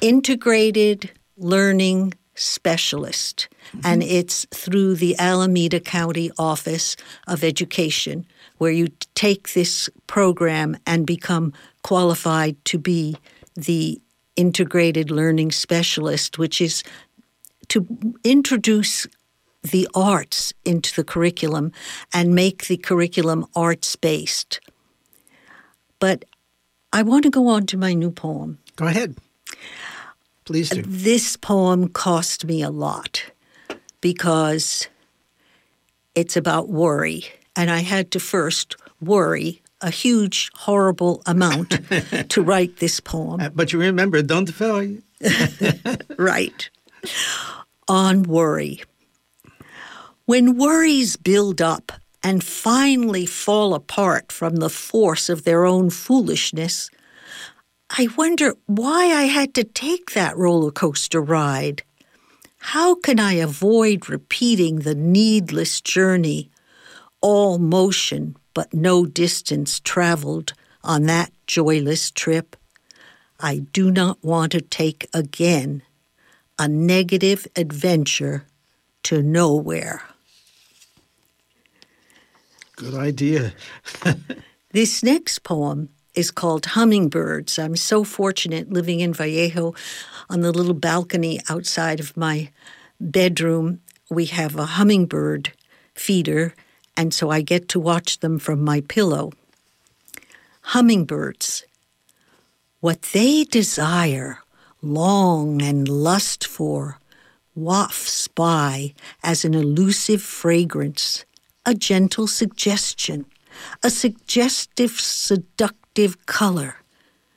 Integrated 0.00 1.10
Learning 1.36 2.14
Specialist, 2.34 3.48
mm-hmm. 3.68 3.80
and 3.84 4.02
it's 4.02 4.46
through 4.54 4.94
the 4.94 5.18
Alameda 5.18 5.80
County 5.80 6.30
Office 6.38 6.96
of 7.26 7.44
Education, 7.44 8.24
where 8.56 8.72
you 8.72 8.88
take 9.14 9.52
this 9.52 9.90
program 10.06 10.78
and 10.86 11.04
become 11.04 11.52
qualified 11.82 12.64
to 12.66 12.78
be 12.78 13.16
the 13.54 14.00
Integrated 14.36 15.10
Learning 15.10 15.50
Specialist, 15.50 16.38
which 16.38 16.62
is 16.62 16.82
to 17.68 17.86
introduce 18.24 19.06
the 19.62 19.88
arts 19.94 20.52
into 20.64 20.94
the 20.94 21.04
curriculum 21.04 21.72
and 22.12 22.34
make 22.34 22.66
the 22.66 22.76
curriculum 22.76 23.46
arts 23.54 23.96
based. 23.96 24.60
But 25.98 26.24
I 26.92 27.02
want 27.02 27.24
to 27.24 27.30
go 27.30 27.48
on 27.48 27.66
to 27.66 27.76
my 27.76 27.94
new 27.94 28.10
poem. 28.10 28.58
Go 28.76 28.86
ahead. 28.86 29.16
Please 30.44 30.70
do. 30.70 30.82
This 30.82 31.36
poem 31.36 31.88
cost 31.88 32.44
me 32.44 32.62
a 32.62 32.70
lot 32.70 33.24
because 34.00 34.88
it's 36.14 36.36
about 36.36 36.68
worry. 36.68 37.24
And 37.54 37.70
I 37.70 37.80
had 37.80 38.10
to 38.12 38.20
first 38.20 38.76
worry 39.00 39.62
a 39.80 39.90
huge, 39.90 40.50
horrible 40.54 41.22
amount 41.26 41.78
to 42.30 42.42
write 42.42 42.78
this 42.78 43.00
poem. 43.00 43.40
Uh, 43.40 43.50
but 43.50 43.72
you 43.72 43.78
remember, 43.80 44.22
don't 44.22 44.46
fail. 44.46 44.96
right. 46.18 46.70
On 47.88 48.22
worry. 48.22 48.82
When 50.24 50.56
worries 50.56 51.16
build 51.16 51.60
up 51.60 51.90
and 52.22 52.44
finally 52.44 53.26
fall 53.26 53.74
apart 53.74 54.30
from 54.30 54.56
the 54.56 54.70
force 54.70 55.28
of 55.28 55.42
their 55.42 55.66
own 55.66 55.90
foolishness, 55.90 56.90
I 57.90 58.06
wonder 58.16 58.54
why 58.66 59.06
I 59.06 59.24
had 59.24 59.52
to 59.54 59.64
take 59.64 60.12
that 60.12 60.36
roller 60.36 60.70
coaster 60.70 61.20
ride. 61.20 61.82
How 62.58 62.94
can 62.94 63.18
I 63.18 63.32
avoid 63.32 64.08
repeating 64.08 64.76
the 64.76 64.94
needless 64.94 65.80
journey, 65.80 66.50
all 67.20 67.58
motion 67.58 68.36
but 68.54 68.72
no 68.72 69.04
distance 69.04 69.80
traveled 69.80 70.52
on 70.84 71.06
that 71.06 71.32
joyless 71.48 72.12
trip? 72.12 72.54
I 73.40 73.58
do 73.72 73.90
not 73.90 74.22
want 74.22 74.52
to 74.52 74.60
take 74.60 75.08
again 75.12 75.82
a 76.60 76.68
negative 76.68 77.48
adventure 77.56 78.46
to 79.02 79.20
nowhere. 79.20 80.04
Good 82.76 82.94
idea. 82.94 83.52
this 84.72 85.02
next 85.02 85.40
poem 85.40 85.90
is 86.14 86.30
called 86.30 86.66
Hummingbirds. 86.66 87.58
I'm 87.58 87.76
so 87.76 88.04
fortunate 88.04 88.70
living 88.70 89.00
in 89.00 89.12
Vallejo 89.12 89.74
on 90.30 90.40
the 90.40 90.52
little 90.52 90.74
balcony 90.74 91.40
outside 91.48 92.00
of 92.00 92.16
my 92.16 92.50
bedroom. 93.00 93.80
We 94.10 94.26
have 94.26 94.56
a 94.56 94.64
hummingbird 94.64 95.52
feeder, 95.94 96.54
and 96.96 97.12
so 97.12 97.30
I 97.30 97.40
get 97.42 97.68
to 97.70 97.80
watch 97.80 98.20
them 98.20 98.38
from 98.38 98.62
my 98.62 98.82
pillow. 98.82 99.32
Hummingbirds. 100.62 101.64
What 102.80 103.02
they 103.12 103.44
desire, 103.44 104.38
long 104.82 105.62
and 105.62 105.88
lust 105.88 106.46
for, 106.46 106.98
wafts 107.54 108.28
by 108.28 108.94
as 109.22 109.44
an 109.44 109.54
elusive 109.54 110.22
fragrance 110.22 111.24
a 111.64 111.74
gentle 111.74 112.26
suggestion, 112.26 113.26
a 113.82 113.90
suggestive, 113.90 114.92
seductive 114.92 116.26
color. 116.26 116.76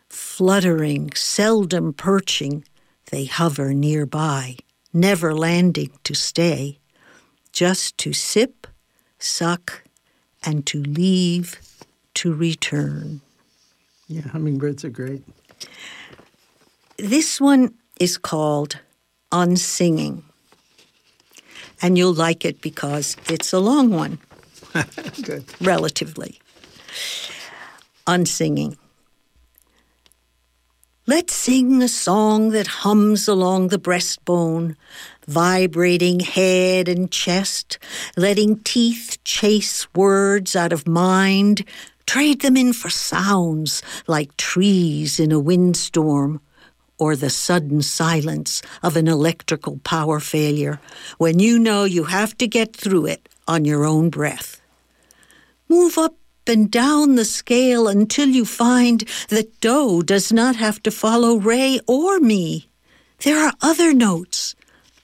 Fluttering, 0.09 1.11
seldom 1.13 1.93
perching, 1.93 2.63
they 3.11 3.25
hover 3.25 3.73
nearby, 3.73 4.57
never 4.93 5.33
landing 5.33 5.91
to 6.03 6.13
stay, 6.13 6.79
just 7.51 7.97
to 7.97 8.13
sip, 8.13 8.67
suck, 9.19 9.83
and 10.43 10.65
to 10.65 10.81
leave 10.81 11.59
to 12.13 12.33
return. 12.33 13.21
Yeah, 14.07 14.21
hummingbirds 14.21 14.85
are 14.85 14.89
great. 14.89 15.23
This 16.97 17.41
one 17.41 17.73
is 17.99 18.17
called 18.17 18.79
On 19.31 19.55
Singing 19.55 20.23
and 21.81 21.97
you'll 21.97 22.13
like 22.13 22.45
it 22.45 22.61
because 22.61 23.15
it's 23.29 23.53
a 23.53 23.59
long 23.59 23.89
one. 23.89 24.19
Good. 25.23 25.45
Relatively. 25.61 26.39
On 28.07 28.25
singing. 28.25 28.77
Let's 31.07 31.35
sing 31.35 31.83
a 31.83 31.87
song 31.87 32.49
that 32.49 32.65
hums 32.81 33.27
along 33.27 33.67
the 33.67 33.77
breastbone, 33.77 34.75
vibrating 35.27 36.19
head 36.19 36.89
and 36.89 37.11
chest, 37.11 37.77
letting 38.17 38.57
teeth 38.63 39.19
chase 39.23 39.87
words 39.93 40.55
out 40.55 40.73
of 40.73 40.87
mind, 40.87 41.63
trade 42.07 42.41
them 42.41 42.57
in 42.57 42.73
for 42.73 42.89
sounds 42.89 43.83
like 44.07 44.35
trees 44.37 45.19
in 45.19 45.31
a 45.31 45.39
windstorm, 45.39 46.41
or 46.97 47.15
the 47.15 47.29
sudden 47.29 47.81
silence 47.81 48.61
of 48.81 48.95
an 48.95 49.07
electrical 49.07 49.79
power 49.83 50.19
failure 50.19 50.79
when 51.17 51.39
you 51.39 51.59
know 51.59 51.83
you 51.83 52.05
have 52.05 52.37
to 52.37 52.47
get 52.47 52.75
through 52.75 53.05
it 53.05 53.27
on 53.47 53.65
your 53.65 53.85
own 53.85 54.09
breath. 54.09 54.61
Move 55.67 55.97
up 55.97 56.15
and 56.47 56.69
down 56.69 57.15
the 57.15 57.25
scale 57.25 57.87
until 57.87 58.27
you 58.27 58.45
find 58.45 59.03
that 59.29 59.59
do 59.61 60.03
does 60.03 60.31
not 60.31 60.55
have 60.55 60.81
to 60.83 60.91
follow 60.91 61.35
Ray 61.35 61.79
or 61.87 62.19
me. 62.19 62.69
There 63.19 63.39
are 63.39 63.53
other 63.61 63.93
notes, 63.93 64.55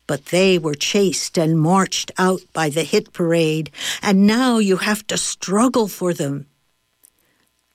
but 0.06 0.28
they 0.28 0.60
were 0.60 0.76
chased 0.76 1.38
and 1.38 1.60
marched 1.60 2.12
out 2.18 2.42
by 2.54 2.70
the 2.70 2.84
hit 2.84 3.14
parade, 3.14 3.72
and 4.02 4.28
now 4.28 4.60
you 4.60 4.78
have 4.78 5.06
to 5.08 5.18
struggle 5.18 5.88
for 5.88 6.14
them. 6.14 6.46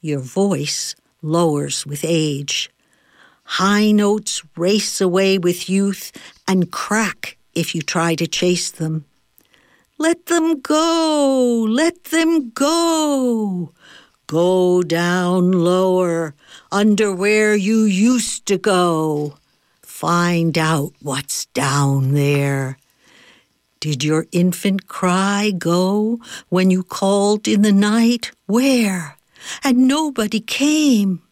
Your 0.01 0.21
voice 0.21 0.95
lowers 1.23 1.85
with 1.85 2.05
age 2.05 2.71
High 3.47 3.93
notes 3.93 4.43
race 4.57 5.01
away 5.01 5.39
with 5.39 5.71
youth 5.71 6.13
and 6.47 6.71
crack 6.71 7.39
if 7.55 7.75
you 7.75 7.81
try 7.81 8.15
to 8.17 8.27
chase 8.27 8.71
them. 8.71 9.05
Let 9.99 10.27
them 10.27 10.61
go, 10.61 11.65
let 11.67 12.05
them 12.05 12.51
go. 12.51 13.73
Go 14.27 14.83
down 14.83 15.53
lower, 15.53 16.35
under 16.71 17.15
where 17.15 17.55
you 17.55 17.85
used 17.85 18.45
to 18.47 18.59
go. 18.59 19.37
Find 19.81 20.59
out 20.59 20.93
what's 21.01 21.47
down 21.47 22.13
there. 22.13 22.77
Did 23.81 24.03
your 24.03 24.27
infant 24.33 24.89
cry 24.89 25.53
go 25.57 26.19
when 26.49 26.71
you 26.71 26.83
called 26.83 27.47
in 27.47 27.63
the 27.63 27.73
night? 27.73 28.33
Where? 28.47 29.17
And 29.63 29.87
nobody 29.87 30.41
came. 30.41 31.23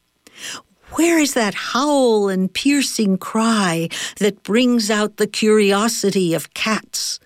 Where 0.97 1.19
is 1.19 1.35
that 1.35 1.55
howl 1.55 2.29
and 2.29 2.53
piercing 2.53 3.19
cry 3.19 3.89
that 4.21 4.45
brings 4.45 4.93
out 4.93 5.17
the 5.17 5.27
curiosity 5.27 6.35
of 6.35 6.55
cats, 6.55 7.19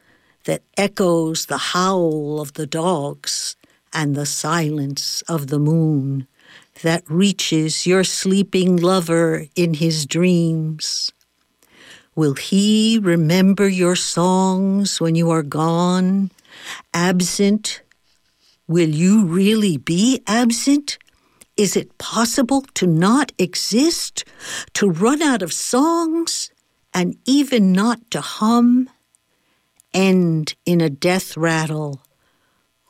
that 0.45 0.63
echoes 0.79 1.47
the 1.47 1.59
howl 1.59 2.41
of 2.41 2.55
the 2.55 2.67
dogs 2.67 3.57
and 3.93 4.15
the 4.15 4.25
silence 4.25 5.21
of 5.29 5.49
the 5.49 5.59
moon, 5.59 6.27
that 6.81 7.03
reaches 7.11 7.87
your 7.87 8.05
sleeping 8.05 8.79
lover 8.79 9.45
in 9.55 9.75
his 9.75 10.07
dreams? 10.07 11.13
Will 12.15 12.35
he 12.35 12.99
remember 12.99 13.69
your 13.69 13.97
songs 13.97 14.99
when 14.99 15.15
you 15.15 15.29
are 15.29 15.43
gone? 15.43 16.31
Absent? 16.95 17.83
Will 18.67 18.89
you 18.89 19.27
really 19.27 19.77
be 19.77 20.23
absent? 20.27 20.97
Is 21.59 21.77
it 21.77 21.99
possible 21.99 22.63
to 22.75 22.87
not 22.87 23.33
exist, 23.37 24.25
to 24.75 24.89
run 24.89 25.21
out 25.21 25.43
of 25.43 25.53
songs, 25.53 26.53
and 26.95 27.17
even 27.27 27.73
not 27.73 28.13
to 28.13 28.21
hum? 28.21 28.89
End 29.93 30.55
in 30.65 30.81
a 30.81 30.89
death 30.89 31.37
rattle. 31.37 32.01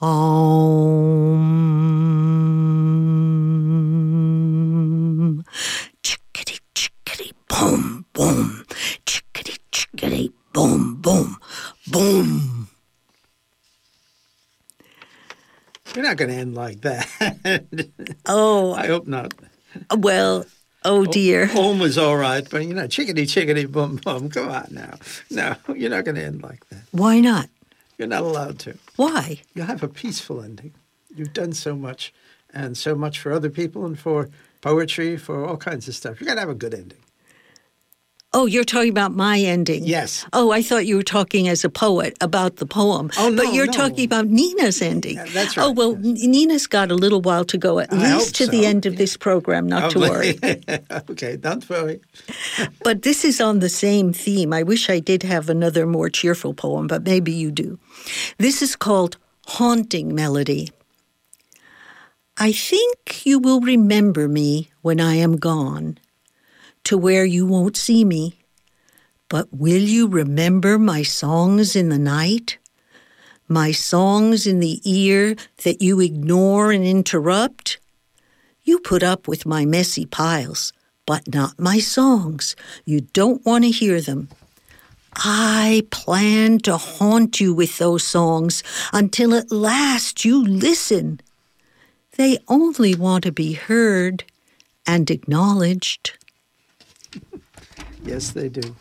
Om. 0.03 1.35
Chickadee, 6.03 6.59
chickadee, 6.75 7.33
boom, 7.49 8.05
boom. 8.13 8.65
Chickadee, 9.07 9.57
chickadee, 9.73 10.31
boom, 10.53 10.97
boom, 10.97 11.39
boom. 11.87 12.69
You're 15.95 16.05
not 16.05 16.08
going 16.19 16.31
to 16.31 16.37
end 16.37 16.55
like 16.55 16.83
that. 16.83 17.65
Oh, 18.27 18.75
I 18.75 18.87
hope 18.89 19.07
not. 19.07 19.33
well, 19.97 20.45
oh 20.85 21.07
dear. 21.07 21.47
Home 21.47 21.79
was 21.79 21.97
all 21.97 22.17
right, 22.17 22.47
but 22.49 22.65
you 22.65 22.75
know, 22.75 22.87
chickadee, 22.87 23.25
chickadee, 23.27 23.65
boom, 23.65 23.97
boom. 23.97 24.29
Come 24.29 24.51
on 24.51 24.69
now. 24.71 24.99
No, 25.31 25.57
you're 25.75 25.91
not 25.91 26.05
going 26.05 26.17
to 26.17 26.25
end 26.25 26.43
like 26.43 26.69
that. 26.69 26.83
Why 26.91 27.21
not? 27.21 27.49
You're 27.97 28.09
not 28.09 28.23
allowed 28.23 28.59
to. 28.61 28.79
Why? 28.97 29.41
You'll 29.55 29.67
have 29.67 29.83
a 29.83 29.89
peaceful 29.89 30.43
ending. 30.43 30.75
You've 31.15 31.33
done 31.33 31.53
so 31.53 31.75
much, 31.75 32.13
and 32.53 32.77
so 32.77 32.95
much 32.95 33.19
for 33.19 33.33
other 33.33 33.51
people, 33.51 33.87
and 33.87 33.99
for 33.99 34.29
poetry, 34.61 35.17
for 35.17 35.45
all 35.47 35.57
kinds 35.57 35.89
of 35.89 35.95
stuff. 35.95 36.21
You 36.21 36.27
got 36.27 36.35
to 36.35 36.41
have 36.41 36.49
a 36.51 36.55
good 36.55 36.75
ending. 36.75 36.99
Oh, 38.35 38.45
you're 38.45 38.65
talking 38.65 38.91
about 38.91 39.13
my 39.15 39.39
ending. 39.41 39.85
Yes. 39.85 40.27
Oh, 40.35 40.51
I 40.51 40.61
thought 40.61 40.85
you 40.85 40.97
were 40.97 41.03
talking 41.03 41.49
as 41.49 41.65
a 41.65 41.71
poet 41.71 42.15
about 42.21 42.57
the 42.57 42.67
poem. 42.67 43.11
Oh, 43.19 43.31
no, 43.31 43.43
But 43.43 43.55
you're 43.55 43.65
no. 43.67 43.73
talking 43.73 44.05
about 44.05 44.27
Nina's 44.27 44.83
ending. 44.83 45.17
Yeah, 45.17 45.25
that's 45.33 45.57
Oh, 45.57 45.71
well, 45.71 45.97
yes. 46.03 46.25
Nina's 46.27 46.67
got 46.67 46.91
a 46.91 46.95
little 46.95 47.23
while 47.23 47.47
to 47.47 47.57
go, 47.57 47.79
at 47.79 47.91
I 47.91 48.17
least 48.19 48.35
to 48.37 48.45
hope 48.45 48.53
the 48.53 48.67
end 48.67 48.85
of 48.85 48.97
this 48.97 49.17
program, 49.17 49.67
not 49.67 49.91
to 49.93 49.99
Oh, 50.05 50.11
worry. 50.11 50.39
okay, 51.11 51.37
don't 51.39 51.67
worry. 51.71 52.01
But 52.85 53.01
this 53.03 53.25
is 53.25 53.41
on 53.41 53.61
the 53.61 53.71
same 53.71 54.13
theme. 54.13 54.53
I 54.53 54.63
wish 54.63 54.91
I 54.91 55.01
did 55.01 55.23
have 55.23 55.49
another 55.49 55.87
more 55.87 56.11
cheerful 56.11 56.53
poem, 56.53 56.87
but 56.87 57.05
maybe 57.05 57.33
you 57.33 57.51
do. 57.51 57.79
This 58.37 58.61
is 58.61 58.77
called 58.77 59.17
Haunting 59.47 60.15
Melody. 60.15 60.69
I 62.37 62.53
think 62.53 63.25
you 63.25 63.39
will 63.39 63.61
remember 63.63 64.29
me 64.29 64.69
when 64.83 65.01
I 65.01 65.15
am 65.15 65.37
gone, 65.39 65.99
to 66.85 66.99
where 66.99 67.25
you 67.25 67.47
won't 67.47 67.77
see 67.77 68.05
me. 68.05 68.39
But 69.29 69.49
will 69.53 69.83
you 69.83 70.09
remember 70.09 70.79
my 70.79 71.03
songs 71.03 71.77
in 71.77 71.91
the 71.91 71.99
night? 71.99 72.59
My 73.47 73.73
songs 73.73 74.47
in 74.47 74.61
the 74.61 74.81
ear 74.85 75.37
that 75.65 75.83
you 75.83 76.01
ignore 76.01 76.73
and 76.73 76.85
interrupt? 76.85 77.79
You 78.63 78.79
put 78.79 79.03
up 79.03 79.27
with 79.27 79.47
my 79.47 79.65
messy 79.65 80.05
piles, 80.07 80.73
but 81.07 81.33
not 81.33 81.59
my 81.59 81.79
songs. 81.79 82.57
You 82.85 83.01
don't 83.01 83.45
want 83.47 83.65
to 83.65 83.71
hear 83.71 84.01
them. 84.01 84.29
I 85.15 85.87
plan 85.91 86.59
to 86.61 86.77
haunt 86.77 87.41
you 87.41 87.55
with 87.55 87.79
those 87.79 88.05
songs 88.05 88.63
until 88.93 89.35
at 89.35 89.51
last 89.51 90.25
you 90.25 90.45
listen. 90.45 91.21
They 92.17 92.39
only 92.49 92.95
want 92.95 93.25
to 93.25 93.33
be 93.33 93.55
heard 93.55 94.25
and 94.87 95.11
acknowledged. 95.11 96.18
Yes, 98.05 98.31
they 98.31 98.49
do. 98.49 98.75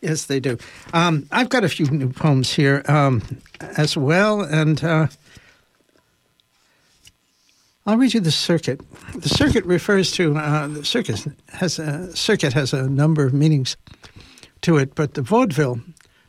Yes, 0.00 0.24
they 0.24 0.40
do. 0.40 0.58
Um, 0.92 1.28
I've 1.30 1.48
got 1.48 1.62
a 1.62 1.68
few 1.68 1.86
new 1.86 2.12
poems 2.12 2.52
here 2.52 2.82
um, 2.88 3.22
as 3.60 3.96
well, 3.96 4.40
and 4.42 4.82
uh, 4.82 5.06
I'll 7.86 7.96
read 7.96 8.14
you 8.14 8.20
the 8.20 8.32
circuit. 8.32 8.80
The 9.14 9.28
circuit 9.28 9.64
refers 9.64 10.10
to 10.12 10.36
uh, 10.36 10.66
the 10.68 10.84
circus 10.84 11.28
has 11.48 11.78
a 11.78 12.14
circuit 12.16 12.52
has 12.52 12.72
a 12.72 12.88
number 12.88 13.24
of 13.24 13.32
meanings 13.32 13.76
to 14.62 14.76
it, 14.76 14.94
but 14.94 15.14
the 15.14 15.22
vaudeville 15.22 15.80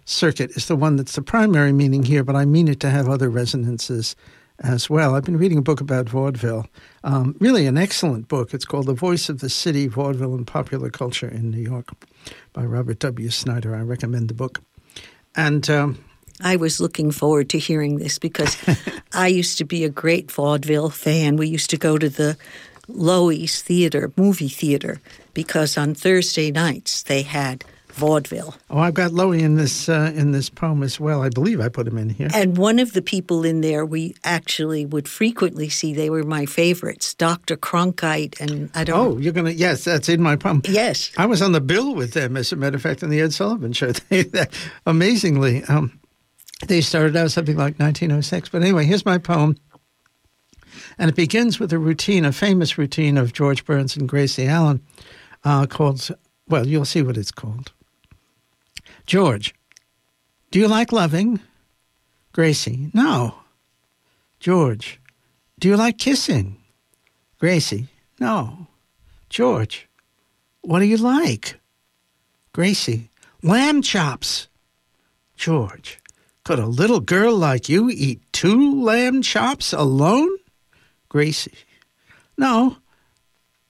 circuit 0.06 0.52
is 0.52 0.68
the 0.68 0.76
one 0.76 0.96
that's 0.96 1.16
the 1.16 1.22
primary 1.22 1.72
meaning 1.72 2.04
here. 2.04 2.24
But 2.24 2.36
I 2.36 2.46
mean 2.46 2.68
it 2.68 2.80
to 2.82 2.90
have 2.90 3.10
other 3.10 3.30
resonances 3.30 4.16
as 4.60 4.90
well. 4.90 5.16
I've 5.16 5.24
been 5.24 5.38
reading 5.38 5.58
a 5.58 5.64
book 5.64 5.82
about 5.82 6.10
vaudeville, 6.10 6.68
um, 7.04 7.36
really 7.40 7.66
an 7.66 7.78
excellent 7.78 8.28
book. 8.28 8.54
It's 8.54 8.66
called 8.66 8.86
The 8.86 8.94
Voice 8.94 9.30
of 9.30 9.40
the 9.40 9.50
City: 9.50 9.88
Vaudeville 9.88 10.36
and 10.36 10.48
Popular 10.48 10.90
Culture 10.90 11.28
in 11.28 11.50
New 11.50 11.62
York 11.62 11.90
by 12.54 12.64
Robert 12.64 13.00
W. 13.00 13.30
Snyder. 13.30 13.76
I 13.76 13.82
recommend 13.82 14.30
the 14.30 14.34
book. 14.34 14.62
And 15.36 15.70
um, 15.70 16.04
I 16.42 16.56
was 16.56 16.80
looking 16.80 17.12
forward 17.12 17.50
to 17.50 17.60
hearing 17.60 17.98
this 17.98 18.20
because 18.20 18.58
I 19.14 19.28
used 19.28 19.58
to 19.58 19.66
be 19.66 19.84
a 19.84 19.90
great 19.90 20.32
vaudeville 20.32 20.90
fan. 20.90 21.38
We 21.38 21.48
used 21.48 21.70
to 21.72 21.78
go 21.78 21.98
to 21.98 22.10
the 22.10 22.38
Loews 22.90 23.62
Theater, 23.62 24.12
movie 24.18 24.50
theater, 24.50 25.02
because 25.34 25.78
on 25.78 25.96
Thursday 25.96 26.52
nights 26.52 27.04
they 27.04 27.22
had 27.22 27.64
vaudeville. 27.94 28.56
oh, 28.70 28.80
I've 28.80 28.94
got 28.94 29.12
Lowy 29.12 29.42
in 29.42 29.56
this 29.56 29.88
uh, 29.88 30.12
in 30.16 30.32
this 30.32 30.50
poem 30.50 30.84
as 30.84 31.00
well. 31.00 31.22
I 31.22 31.30
believe 31.30 31.60
I 31.62 31.70
put 31.70 31.88
him 31.88 31.98
in 31.98 32.10
here. 32.10 32.30
And 32.34 32.58
one 32.58 32.80
of 32.80 32.94
the 32.94 33.02
people 33.02 33.46
in 33.46 33.62
there 33.62 33.86
we 33.86 34.16
actually 34.24 34.86
would 34.86 35.08
frequently 35.08 35.70
see, 35.70 35.94
they 35.94 36.10
were 36.10 36.24
my 36.24 36.46
favorites, 36.46 37.14
Dr. 37.14 37.56
Kronkhite, 37.56 38.40
and 38.42 38.70
I 38.76 38.84
don't 38.84 38.98
Oh, 39.00 39.18
you're 39.18 39.34
gonna 39.34 39.52
yes, 39.52 39.84
that's 39.84 40.10
in 40.10 40.22
my 40.22 40.36
poem. 40.36 40.62
Yes. 40.68 41.12
I 41.18 41.26
was 41.26 41.42
on 41.42 41.52
the 41.52 41.62
bill 41.62 41.94
with 41.96 42.14
them, 42.14 42.36
as 42.36 42.52
a 42.52 42.56
matter 42.56 42.76
of 42.76 42.82
fact, 42.82 43.04
on 43.04 43.10
the 43.10 43.22
Ed 43.22 43.34
Sullivan 43.34 43.74
Show. 43.74 43.92
Amazingly, 44.86 45.64
um, 45.66 46.00
they 46.68 46.82
started 46.82 47.16
out 47.16 47.32
something 47.32 47.58
like 47.58 47.80
1906. 47.80 48.50
But 48.50 48.62
anyway, 48.62 48.86
here's 48.86 49.06
my 49.06 49.18
poem, 49.18 49.56
and 50.98 51.10
it 51.10 51.16
begins 51.16 51.60
with 51.60 51.72
a 51.74 51.80
routine, 51.80 52.26
a 52.26 52.32
famous 52.32 52.78
routine 52.78 53.18
of 53.18 53.34
George 53.34 53.66
Burns 53.66 53.96
and 53.98 54.08
Gracie 54.10 54.48
Allen, 54.48 54.82
uh, 55.44 55.66
called. 55.68 56.08
Well, 56.48 56.68
you'll 56.68 56.86
see 56.86 57.02
what 57.02 57.18
it's 57.18 57.32
called. 57.32 57.72
George, 59.06 59.54
do 60.52 60.60
you 60.60 60.68
like 60.68 60.92
loving? 60.92 61.40
Gracie, 62.32 62.90
no. 62.94 63.36
George, 64.40 65.00
do 65.60 65.68
you 65.68 65.78
like 65.78 65.98
kissing? 65.98 66.58
Gracie, 67.40 67.88
no. 68.20 68.68
George, 69.30 69.88
what 70.62 70.80
do 70.80 70.86
you 70.86 70.98
like? 70.98 71.60
Gracie, 72.54 73.10
lamb 73.42 73.82
chops. 73.82 74.48
George, 75.36 76.00
could 76.44 76.60
a 76.60 76.66
little 76.66 77.00
girl 77.00 77.36
like 77.36 77.68
you 77.68 77.90
eat 77.90 78.22
two 78.32 78.82
lamb 78.82 79.22
chops 79.22 79.74
alone? 79.74 80.30
Gracie, 81.10 81.54
no, 82.38 82.78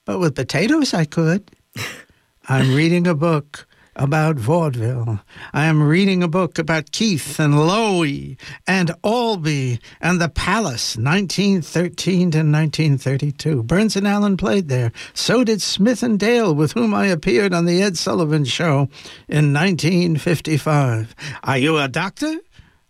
but 0.06 0.20
with 0.20 0.36
potatoes 0.36 0.94
I 0.94 1.06
could. 1.06 1.50
I'm 2.48 2.76
reading 2.76 3.08
a 3.08 3.16
book 3.16 3.66
about 3.96 4.38
vaudeville. 4.38 5.20
I 5.54 5.66
am 5.66 5.84
reading 5.84 6.24
a 6.24 6.28
book 6.28 6.58
about 6.58 6.92
Keith 6.92 7.40
and 7.40 7.54
Lowy 7.54 8.38
and 8.68 8.92
Albee 9.04 9.80
and 10.02 10.20
the 10.20 10.30
Palace, 10.30 10.98
1913 10.98 12.32
to 12.32 12.38
1932. 12.38 13.64
Burns 13.64 13.96
and 13.96 14.08
Allen 14.08 14.38
played 14.38 14.70
there. 14.70 14.92
So 15.14 15.44
did 15.44 15.62
Smith 15.62 16.04
and 16.04 16.20
Dale, 16.20 16.54
with 16.54 16.74
whom 16.74 16.94
I 16.94 17.08
appeared 17.08 17.54
on 17.54 17.66
the 17.66 17.82
Ed 17.82 17.98
Sullivan 17.98 18.46
Show 18.46 18.90
in 19.28 19.54
1955. 19.54 21.16
Are 21.44 21.58
you 21.58 21.78
a 21.78 21.88
doctor? 21.88 22.38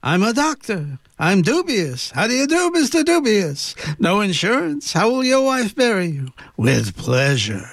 I'm 0.01 0.23
a 0.23 0.33
doctor. 0.33 0.99
I'm 1.17 1.41
dubious. 1.41 2.11
How 2.11 2.27
do 2.27 2.33
you 2.33 2.47
do, 2.47 2.71
Mr. 2.71 3.05
Dubious? 3.05 3.75
No 3.99 4.19
insurance? 4.19 4.91
How 4.91 5.09
will 5.09 5.23
your 5.23 5.45
wife 5.45 5.75
bury 5.75 6.07
you? 6.07 6.29
With 6.57 6.97
pleasure. 6.97 7.65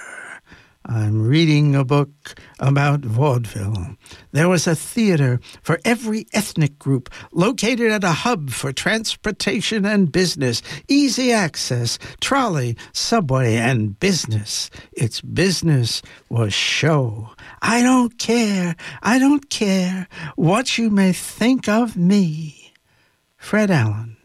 I'm 0.93 1.23
reading 1.23 1.77
a 1.77 1.85
book 1.85 2.35
about 2.59 3.03
vaudeville. 3.03 3.95
There 4.33 4.49
was 4.49 4.67
a 4.67 4.75
theater 4.75 5.39
for 5.63 5.79
every 5.85 6.27
ethnic 6.33 6.81
group 6.81 7.09
located 7.31 7.93
at 7.93 8.03
a 8.03 8.11
hub 8.11 8.51
for 8.51 8.73
transportation 8.73 9.87
and 9.87 10.11
business, 10.11 10.63
easy 10.89 11.31
access, 11.31 11.97
trolley, 12.21 12.77
subway, 12.93 13.55
and 13.55 14.01
business. 14.01 14.69
Its 14.91 15.21
business 15.21 16.03
was 16.29 16.53
show. 16.53 17.31
I 17.63 17.83
don't 17.83 18.19
care, 18.19 18.75
I 19.01 19.21
don't 19.21 19.49
care 19.49 20.09
what 20.35 20.77
you 20.77 20.91
may 20.91 21.13
think 21.13 21.69
of 21.69 21.97
me. 21.97 22.73
Fred 23.37 23.71
Allen. 23.71 24.17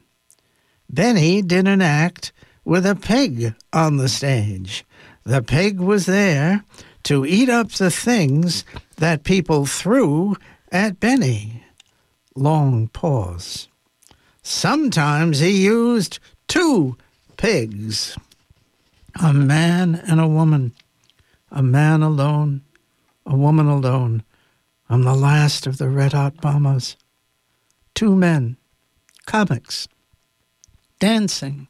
Benny 0.90 1.44
did 1.44 1.68
an 1.68 1.84
act 1.84 2.34
with 2.64 2.88
a 2.88 2.96
pig 2.96 3.54
on 3.72 3.98
the 3.98 4.10
stage. 4.10 4.85
The 5.26 5.42
pig 5.42 5.80
was 5.80 6.06
there 6.06 6.64
to 7.04 7.26
eat 7.26 7.50
up 7.50 7.72
the 7.72 7.90
things 7.90 8.64
that 8.98 9.24
people 9.24 9.66
threw 9.66 10.36
at 10.72 11.00
Benny. 11.00 11.64
Long 12.36 12.90
pause. 12.90 13.68
Sometimes 14.44 15.40
he 15.40 15.64
used 15.64 16.20
two 16.48 16.96
pigs 17.38 18.16
a 19.22 19.34
man 19.34 19.96
and 19.96 20.20
a 20.20 20.28
woman, 20.28 20.74
a 21.50 21.64
man 21.64 22.04
alone, 22.04 22.62
a 23.26 23.36
woman 23.36 23.68
alone. 23.68 24.24
I'm 24.90 25.04
the 25.04 25.16
last 25.16 25.66
of 25.66 25.78
the 25.78 25.90
red 25.90 26.14
hot 26.14 26.40
bombers. 26.42 26.98
Two 27.96 28.16
men, 28.16 28.58
comics, 29.26 29.88
dancing, 31.00 31.68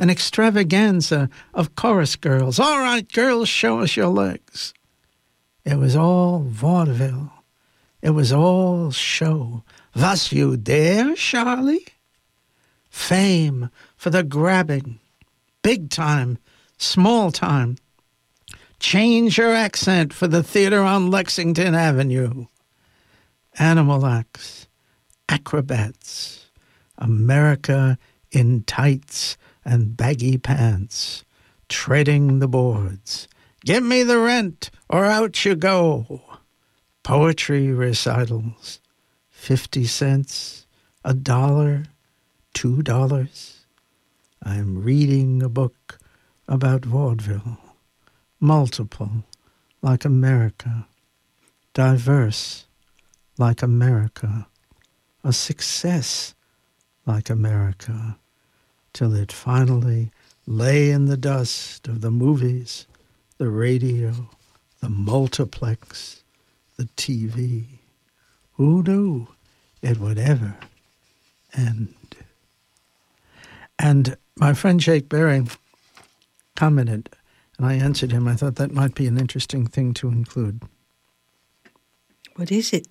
an 0.00 0.08
extravaganza 0.08 1.28
of 1.52 1.74
chorus 1.76 2.16
girls. 2.16 2.58
All 2.58 2.78
right, 2.78 3.06
girls, 3.12 3.50
show 3.50 3.80
us 3.80 3.96
your 3.96 4.08
legs. 4.08 4.72
It 5.62 5.76
was 5.76 5.94
all 5.94 6.40
vaudeville. 6.40 7.30
It 8.00 8.10
was 8.10 8.32
all 8.32 8.90
show. 8.92 9.62
Was 9.94 10.32
you 10.32 10.56
there, 10.56 11.14
Charlie? 11.14 11.86
Fame 12.88 13.68
for 13.94 14.08
the 14.08 14.22
grabbing. 14.22 14.98
Big 15.62 15.90
time, 15.90 16.38
small 16.78 17.30
time. 17.30 17.76
Change 18.78 19.36
your 19.36 19.52
accent 19.54 20.14
for 20.14 20.26
the 20.26 20.42
theater 20.42 20.80
on 20.80 21.10
Lexington 21.10 21.74
Avenue. 21.74 22.46
Animal 23.58 24.06
acts, 24.06 24.66
acrobats, 25.28 26.46
America 26.96 27.98
in 28.32 28.62
tights 28.62 29.36
and 29.64 29.96
baggy 29.96 30.38
pants, 30.38 31.24
treading 31.68 32.38
the 32.38 32.48
boards. 32.48 33.28
Give 33.64 33.82
me 33.82 34.02
the 34.02 34.18
rent, 34.18 34.70
or 34.88 35.04
out 35.04 35.44
you 35.44 35.54
go. 35.54 36.22
Poetry 37.02 37.70
recitals, 37.70 38.80
fifty 39.30 39.84
cents, 39.84 40.66
a 41.04 41.14
dollar, 41.14 41.84
two 42.54 42.82
dollars. 42.82 43.64
I'm 44.42 44.82
reading 44.82 45.42
a 45.42 45.48
book 45.48 45.98
about 46.48 46.84
vaudeville, 46.84 47.58
multiple, 48.38 49.24
like 49.82 50.04
America, 50.04 50.86
diverse, 51.74 52.66
like 53.36 53.62
America, 53.62 54.46
a 55.22 55.32
success, 55.32 56.34
like 57.04 57.28
America 57.28 58.16
till 58.92 59.14
it 59.14 59.32
finally 59.32 60.10
lay 60.46 60.90
in 60.90 61.06
the 61.06 61.16
dust 61.16 61.86
of 61.88 62.00
the 62.00 62.10
movies, 62.10 62.86
the 63.38 63.48
radio, 63.48 64.28
the 64.80 64.88
multiplex, 64.88 66.22
the 66.76 66.84
TV. 66.96 67.64
Who 68.54 68.82
knew 68.82 69.28
it 69.82 69.98
would 69.98 70.18
ever 70.18 70.56
end? 71.56 71.94
And 73.78 74.16
my 74.36 74.52
friend 74.52 74.80
Jake 74.80 75.08
Berry 75.08 75.44
commented, 76.56 77.08
and 77.56 77.66
I 77.66 77.74
answered 77.74 78.12
him. 78.12 78.28
I 78.28 78.34
thought 78.34 78.56
that 78.56 78.72
might 78.72 78.94
be 78.94 79.06
an 79.06 79.18
interesting 79.18 79.66
thing 79.66 79.94
to 79.94 80.08
include. 80.08 80.62
What 82.36 82.52
is 82.52 82.72
it? 82.72 82.86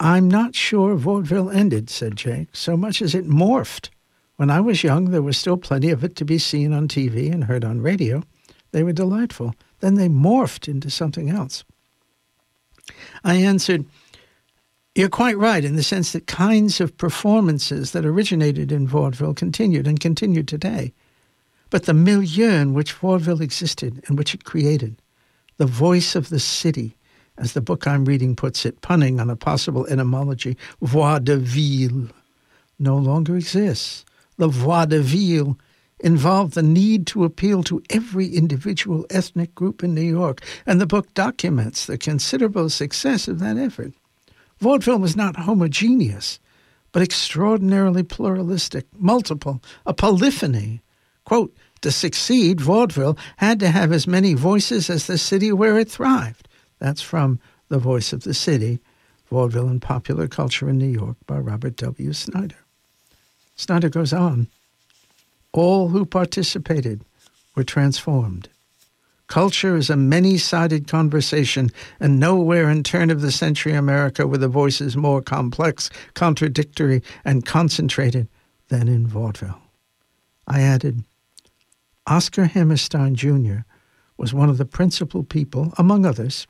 I'm 0.00 0.28
not 0.28 0.54
sure 0.54 0.96
vaudeville 0.96 1.50
ended, 1.50 1.88
said 1.88 2.16
Jake, 2.16 2.48
so 2.52 2.76
much 2.76 3.00
as 3.00 3.14
it 3.14 3.26
morphed 3.26 3.88
when 4.42 4.50
I 4.50 4.58
was 4.58 4.82
young, 4.82 5.12
there 5.12 5.22
was 5.22 5.38
still 5.38 5.56
plenty 5.56 5.90
of 5.90 6.02
it 6.02 6.16
to 6.16 6.24
be 6.24 6.36
seen 6.36 6.72
on 6.72 6.88
TV 6.88 7.32
and 7.32 7.44
heard 7.44 7.64
on 7.64 7.80
radio. 7.80 8.24
They 8.72 8.82
were 8.82 8.92
delightful. 8.92 9.54
Then 9.78 9.94
they 9.94 10.08
morphed 10.08 10.66
into 10.66 10.90
something 10.90 11.30
else. 11.30 11.62
I 13.22 13.36
answered, 13.36 13.84
You're 14.96 15.08
quite 15.08 15.38
right 15.38 15.64
in 15.64 15.76
the 15.76 15.84
sense 15.84 16.10
that 16.10 16.26
kinds 16.26 16.80
of 16.80 16.98
performances 16.98 17.92
that 17.92 18.04
originated 18.04 18.72
in 18.72 18.88
vaudeville 18.88 19.32
continued 19.32 19.86
and 19.86 20.00
continue 20.00 20.42
today. 20.42 20.92
But 21.70 21.84
the 21.84 21.94
milieu 21.94 22.50
in 22.50 22.74
which 22.74 22.94
vaudeville 22.94 23.42
existed 23.42 24.02
and 24.08 24.18
which 24.18 24.34
it 24.34 24.42
created, 24.42 25.00
the 25.58 25.66
voice 25.66 26.16
of 26.16 26.30
the 26.30 26.40
city, 26.40 26.96
as 27.38 27.52
the 27.52 27.60
book 27.60 27.86
I'm 27.86 28.06
reading 28.06 28.34
puts 28.34 28.66
it, 28.66 28.80
punning 28.80 29.20
on 29.20 29.30
a 29.30 29.36
possible 29.36 29.86
etymology, 29.86 30.56
voix 30.80 31.20
de 31.20 31.36
ville, 31.36 32.08
no 32.80 32.96
longer 32.96 33.36
exists 33.36 34.04
the 34.42 34.48
vaudeville 34.48 35.56
involved 36.00 36.54
the 36.54 36.64
need 36.64 37.06
to 37.06 37.22
appeal 37.22 37.62
to 37.62 37.80
every 37.90 38.26
individual 38.26 39.06
ethnic 39.08 39.54
group 39.54 39.84
in 39.84 39.94
New 39.94 40.00
York, 40.00 40.42
and 40.66 40.80
the 40.80 40.86
book 40.86 41.14
documents 41.14 41.86
the 41.86 41.96
considerable 41.96 42.68
success 42.68 43.28
of 43.28 43.38
that 43.38 43.56
effort. 43.56 43.92
Vaudeville 44.58 44.98
was 44.98 45.14
not 45.14 45.36
homogeneous, 45.36 46.40
but 46.90 47.02
extraordinarily 47.02 48.02
pluralistic, 48.02 48.84
multiple, 48.98 49.62
a 49.86 49.94
polyphony. 49.94 50.82
Quote, 51.24 51.54
to 51.82 51.92
succeed, 51.92 52.60
vaudeville 52.60 53.16
had 53.36 53.60
to 53.60 53.68
have 53.68 53.92
as 53.92 54.08
many 54.08 54.34
voices 54.34 54.90
as 54.90 55.06
the 55.06 55.18
city 55.18 55.52
where 55.52 55.78
it 55.78 55.88
thrived. 55.88 56.48
That's 56.80 57.00
from 57.00 57.38
The 57.68 57.78
Voice 57.78 58.12
of 58.12 58.24
the 58.24 58.34
City, 58.34 58.80
Vaudeville 59.30 59.68
and 59.68 59.80
Popular 59.80 60.26
Culture 60.26 60.68
in 60.68 60.78
New 60.78 60.90
York 60.90 61.16
by 61.28 61.38
Robert 61.38 61.76
W. 61.76 62.12
Snyder. 62.12 62.61
Snyder 63.56 63.88
goes 63.88 64.12
on. 64.12 64.48
All 65.52 65.88
who 65.88 66.06
participated 66.06 67.04
were 67.54 67.64
transformed. 67.64 68.48
Culture 69.26 69.76
is 69.76 69.88
a 69.88 69.96
many 69.96 70.36
sided 70.36 70.86
conversation, 70.86 71.70
and 72.00 72.20
nowhere 72.20 72.68
in 72.68 72.82
turn 72.82 73.10
of 73.10 73.20
the 73.20 73.32
century 73.32 73.72
America 73.72 74.26
were 74.26 74.38
the 74.38 74.48
voices 74.48 74.96
more 74.96 75.22
complex, 75.22 75.90
contradictory, 76.14 77.02
and 77.24 77.46
concentrated 77.46 78.28
than 78.68 78.88
in 78.88 79.06
vaudeville. 79.06 79.60
I 80.46 80.60
added, 80.60 81.04
Oscar 82.06 82.44
Hammerstein 82.44 83.14
Jr. 83.14 83.60
was 84.16 84.34
one 84.34 84.50
of 84.50 84.58
the 84.58 84.66
principal 84.66 85.22
people, 85.22 85.72
among 85.78 86.04
others, 86.04 86.46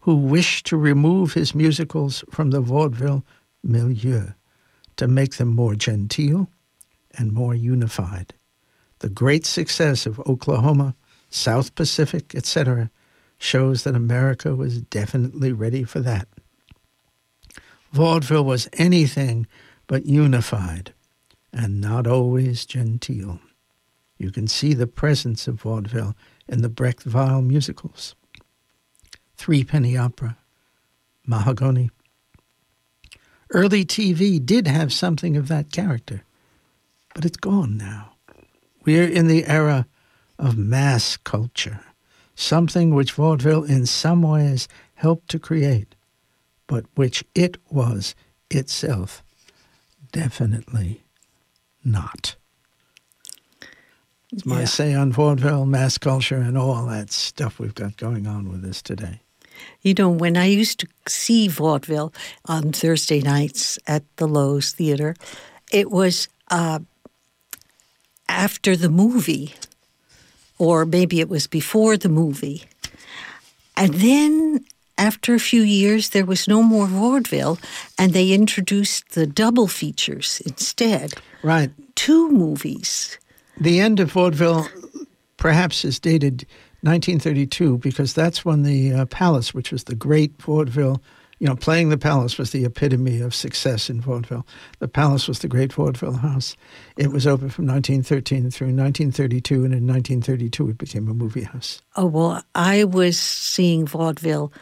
who 0.00 0.16
wished 0.16 0.66
to 0.66 0.76
remove 0.76 1.34
his 1.34 1.54
musicals 1.54 2.24
from 2.30 2.50
the 2.50 2.60
vaudeville 2.60 3.24
milieu 3.62 4.28
to 5.02 5.08
make 5.08 5.34
them 5.34 5.48
more 5.48 5.74
genteel 5.74 6.48
and 7.18 7.32
more 7.32 7.56
unified. 7.56 8.34
The 9.00 9.08
great 9.08 9.44
success 9.44 10.06
of 10.06 10.20
Oklahoma, 10.20 10.94
South 11.28 11.74
Pacific, 11.74 12.36
etc., 12.36 12.88
shows 13.36 13.82
that 13.82 13.96
America 13.96 14.54
was 14.54 14.80
definitely 14.82 15.50
ready 15.50 15.82
for 15.82 15.98
that. 15.98 16.28
Vaudeville 17.90 18.44
was 18.44 18.68
anything 18.74 19.48
but 19.88 20.06
unified 20.06 20.94
and 21.52 21.80
not 21.80 22.06
always 22.06 22.64
genteel. 22.64 23.40
You 24.18 24.30
can 24.30 24.46
see 24.46 24.72
the 24.72 24.86
presence 24.86 25.48
of 25.48 25.62
vaudeville 25.62 26.14
in 26.46 26.62
the 26.62 26.68
Brecht 26.68 27.04
Weill 27.04 27.42
musicals. 27.42 28.14
Three 29.36 29.64
Penny 29.64 29.96
Opera, 29.96 30.38
Mahagonny, 31.28 31.90
Early 33.52 33.84
TV 33.84 34.44
did 34.44 34.66
have 34.66 34.92
something 34.92 35.36
of 35.36 35.48
that 35.48 35.70
character, 35.70 36.24
but 37.14 37.24
it's 37.24 37.36
gone 37.36 37.76
now. 37.76 38.14
We're 38.84 39.06
in 39.06 39.28
the 39.28 39.46
era 39.46 39.86
of 40.38 40.56
mass 40.56 41.16
culture, 41.18 41.80
something 42.34 42.94
which 42.94 43.12
vaudeville 43.12 43.64
in 43.64 43.86
some 43.86 44.22
ways 44.22 44.68
helped 44.94 45.28
to 45.30 45.38
create, 45.38 45.94
but 46.66 46.86
which 46.94 47.24
it 47.34 47.58
was 47.70 48.14
itself 48.50 49.22
definitely 50.12 51.02
not. 51.84 52.36
It's 54.32 54.46
my 54.46 54.60
yeah. 54.60 54.66
say 54.66 54.94
on 54.94 55.12
vaudeville, 55.12 55.66
mass 55.66 55.98
culture, 55.98 56.36
and 56.36 56.56
all 56.56 56.86
that 56.86 57.10
stuff 57.10 57.58
we've 57.58 57.74
got 57.74 57.96
going 57.96 58.26
on 58.26 58.48
with 58.48 58.64
us 58.64 58.80
today. 58.80 59.20
You 59.82 59.94
know, 59.94 60.10
when 60.10 60.36
I 60.36 60.46
used 60.46 60.80
to 60.80 60.86
see 61.08 61.48
vaudeville 61.48 62.12
on 62.46 62.72
Thursday 62.72 63.20
nights 63.20 63.78
at 63.86 64.04
the 64.16 64.26
Loew's 64.26 64.72
Theater, 64.72 65.14
it 65.72 65.90
was 65.90 66.28
uh, 66.50 66.80
after 68.28 68.76
the 68.76 68.88
movie, 68.88 69.54
or 70.58 70.84
maybe 70.84 71.20
it 71.20 71.28
was 71.28 71.46
before 71.46 71.96
the 71.96 72.08
movie. 72.08 72.64
And 73.76 73.94
then 73.94 74.64
after 74.98 75.34
a 75.34 75.40
few 75.40 75.62
years, 75.62 76.10
there 76.10 76.26
was 76.26 76.46
no 76.46 76.62
more 76.62 76.86
vaudeville, 76.86 77.58
and 77.98 78.12
they 78.12 78.32
introduced 78.32 79.10
the 79.10 79.26
double 79.26 79.66
features 79.66 80.40
instead. 80.46 81.14
Right. 81.42 81.70
Two 81.94 82.30
movies. 82.30 83.18
The 83.60 83.80
end 83.80 84.00
of 84.00 84.12
vaudeville 84.12 84.68
perhaps 85.36 85.84
is 85.84 85.98
dated 85.98 86.46
1932 86.82 87.78
because 87.78 88.12
that's 88.12 88.44
when 88.44 88.62
the 88.62 88.92
uh, 88.92 89.06
Palace, 89.06 89.54
which 89.54 89.70
was 89.72 89.84
the 89.84 89.94
great 89.94 90.40
vaudeville, 90.40 91.02
you 91.38 91.48
know, 91.48 91.56
playing 91.56 91.88
the 91.88 91.98
Palace 91.98 92.38
was 92.38 92.52
the 92.52 92.64
epitome 92.64 93.20
of 93.20 93.34
success 93.34 93.90
in 93.90 94.00
vaudeville. 94.00 94.46
The 94.78 94.86
Palace 94.86 95.26
was 95.26 95.40
the 95.40 95.48
great 95.48 95.72
vaudeville 95.72 96.12
house. 96.12 96.56
It 96.96 97.10
was 97.10 97.26
open 97.26 97.50
from 97.50 97.66
1913 97.66 98.50
through 98.52 98.68
1932, 98.68 99.54
and 99.64 99.74
in 99.74 99.86
1932 99.86 100.70
it 100.70 100.78
became 100.78 101.08
a 101.08 101.14
movie 101.14 101.42
house. 101.42 101.82
Oh, 101.96 102.06
well, 102.06 102.44
I 102.54 102.84
was 102.84 103.18
seeing 103.18 103.86
vaudeville 103.86 104.52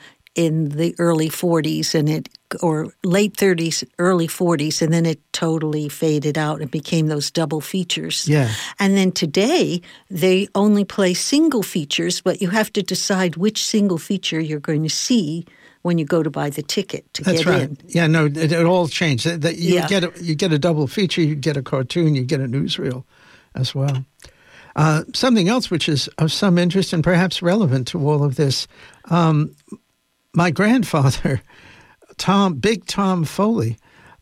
in 0.46 0.70
the 0.70 0.94
early 0.98 1.28
40s 1.28 1.94
and 1.94 2.08
it 2.08 2.28
or 2.62 2.92
late 3.04 3.34
30s 3.36 3.84
early 3.98 4.26
40s 4.26 4.80
and 4.82 4.92
then 4.92 5.06
it 5.06 5.20
totally 5.32 5.88
faded 5.88 6.36
out 6.38 6.60
and 6.62 6.70
became 6.70 7.06
those 7.08 7.30
double 7.30 7.60
features 7.60 8.26
Yeah. 8.26 8.48
and 8.78 8.96
then 8.96 9.12
today 9.12 9.80
they 10.10 10.48
only 10.54 10.84
play 10.84 11.14
single 11.14 11.62
features 11.62 12.20
but 12.22 12.40
you 12.42 12.50
have 12.50 12.72
to 12.72 12.82
decide 12.82 13.36
which 13.36 13.58
single 13.62 13.98
feature 13.98 14.40
you're 14.40 14.66
going 14.70 14.82
to 14.82 14.88
see 15.06 15.44
when 15.82 15.98
you 15.98 16.04
go 16.06 16.22
to 16.22 16.30
buy 16.30 16.50
the 16.50 16.62
ticket 16.62 17.04
to 17.14 17.22
That's 17.22 17.44
get 17.44 17.46
right. 17.52 17.62
in 17.62 17.76
Yeah, 17.86 18.06
no, 18.08 18.26
it, 18.26 18.52
it 18.52 18.66
all 18.66 18.88
changed. 18.88 19.24
That- 19.26 19.58
you 19.58 19.74
Yeah. 19.74 19.86
get 19.88 20.04
a, 20.04 20.10
you 20.20 20.34
get 20.34 20.52
a 20.52 20.58
double 20.58 20.86
feature, 20.86 21.22
you 21.22 21.34
get 21.36 21.56
a 21.56 21.62
cartoon, 21.62 22.14
you 22.14 22.24
get 22.24 22.40
a 22.40 22.48
newsreel 22.48 23.04
as 23.54 23.74
well. 23.74 24.04
Uh, 24.76 25.02
something 25.14 25.48
else 25.48 25.70
which 25.70 25.88
is 25.88 26.08
of 26.18 26.30
some 26.32 26.58
interest 26.62 26.92
and 26.92 27.02
perhaps 27.04 27.42
relevant 27.42 27.86
to 27.88 27.98
all 28.08 28.22
of 28.24 28.34
this. 28.34 28.66
Um, 29.10 29.54
my 30.34 30.50
grandfather, 30.50 31.42
Tom, 32.16 32.54
Big 32.54 32.86
Tom 32.86 33.24
Foley, 33.24 33.76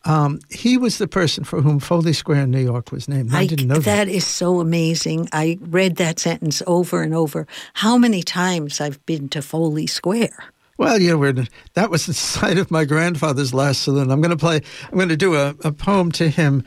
um, 0.05 0.39
he 0.49 0.77
was 0.77 0.97
the 0.97 1.07
person 1.07 1.43
for 1.43 1.61
whom 1.61 1.79
Foley 1.79 2.13
Square 2.13 2.43
in 2.43 2.51
New 2.51 2.63
York 2.63 2.91
was 2.91 3.09
named. 3.09 3.33
I, 3.33 3.45
didn't 3.45 3.67
know 3.67 3.75
that. 3.75 3.83
that 3.83 4.07
is 4.07 4.25
so 4.25 4.59
amazing. 4.61 5.27
I 5.33 5.57
read 5.61 5.97
that 5.97 6.19
sentence 6.19 6.63
over 6.65 7.01
and 7.01 7.13
over. 7.13 7.45
How 7.73 7.97
many 7.97 8.23
times 8.23 8.79
I've 8.79 9.05
been 9.05 9.27
to 9.29 9.41
Foley 9.41 9.87
Square? 9.87 10.53
Well, 10.77 11.01
you 11.01 11.09
know, 11.09 11.17
we're, 11.17 11.45
that 11.73 11.89
was 11.89 12.05
the 12.05 12.13
site 12.15 12.57
of 12.57 12.71
my 12.71 12.85
grandfather's 12.85 13.53
last 13.53 13.83
saloon. 13.83 14.09
I'm 14.09 14.21
going 14.21 14.31
to 14.31 14.37
play. 14.37 14.61
I'm 14.85 14.97
going 14.97 15.09
to 15.09 15.17
do 15.17 15.35
a, 15.35 15.53
a 15.63 15.73
poem 15.73 16.11
to 16.13 16.29
him. 16.29 16.63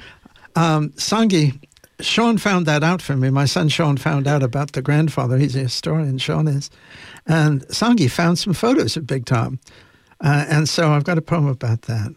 Um, 0.54 0.90
Sangi, 0.90 1.58
Sean 2.02 2.38
found 2.38 2.66
that 2.66 2.82
out 2.82 3.00
for 3.00 3.16
me. 3.16 3.30
My 3.30 3.44
son 3.44 3.68
Sean 3.68 3.96
found 3.96 4.26
out 4.26 4.42
about 4.42 4.72
the 4.72 4.82
grandfather. 4.82 5.38
He's 5.38 5.56
a 5.56 5.60
historian. 5.60 6.18
Sean 6.18 6.48
is, 6.48 6.70
and 7.26 7.62
Sangi 7.68 8.10
found 8.10 8.38
some 8.38 8.52
photos 8.52 8.96
of 8.96 9.06
Big 9.06 9.24
Tom, 9.24 9.58
uh, 10.20 10.46
and 10.48 10.68
so 10.68 10.92
I've 10.92 11.04
got 11.04 11.18
a 11.18 11.22
poem 11.22 11.46
about 11.46 11.82
that. 11.82 12.14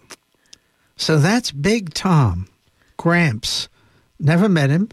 So 0.98 1.20
that's 1.20 1.52
Big 1.52 1.94
Tom, 1.94 2.48
Gramps. 2.98 3.70
Never 4.20 4.48
met 4.48 4.70
him, 4.70 4.90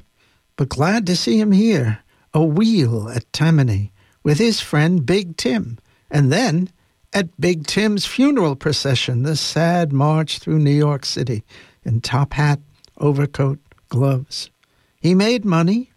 but 0.57 0.69
glad 0.69 1.07
to 1.07 1.17
see 1.17 1.41
him 1.41 1.53
here. 1.53 2.01
A 2.35 2.43
wheel 2.43 3.09
at 3.11 3.31
Tammany 3.33 3.93
with 4.23 4.39
his 4.39 4.61
friend 4.61 5.05
Big 5.05 5.37
Tim, 5.37 5.79
and 6.11 6.33
then 6.33 6.71
at 7.13 7.39
Big 7.41 7.67
Tim's 7.67 8.07
funeral 8.07 8.57
procession, 8.57 9.23
the 9.23 9.37
sad 9.37 9.93
march 9.93 10.39
through 10.39 10.59
New 10.59 10.71
York 10.71 11.05
City 11.05 11.45
in 11.85 12.01
top 12.01 12.33
hat, 12.33 12.59
overcoat, 12.99 13.59
gloves. 13.91 14.51
He 15.03 15.17
made 15.17 15.45
money, 15.45 15.91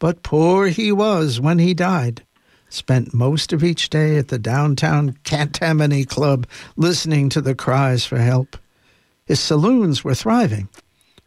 but 0.00 0.24
poor 0.24 0.66
he 0.66 0.90
was 0.90 1.40
when 1.40 1.60
he 1.60 1.74
died. 1.74 2.24
Spent 2.68 3.14
most 3.14 3.52
of 3.52 3.62
each 3.62 3.88
day 3.88 4.16
at 4.18 4.28
the 4.28 4.38
downtown 4.38 5.16
Tammany 5.22 6.04
Club 6.04 6.44
listening 6.76 7.28
to 7.28 7.40
the 7.40 7.54
cries 7.54 8.04
for 8.04 8.18
help. 8.18 8.56
His 9.26 9.38
saloons 9.38 10.02
were 10.02 10.16
thriving, 10.16 10.68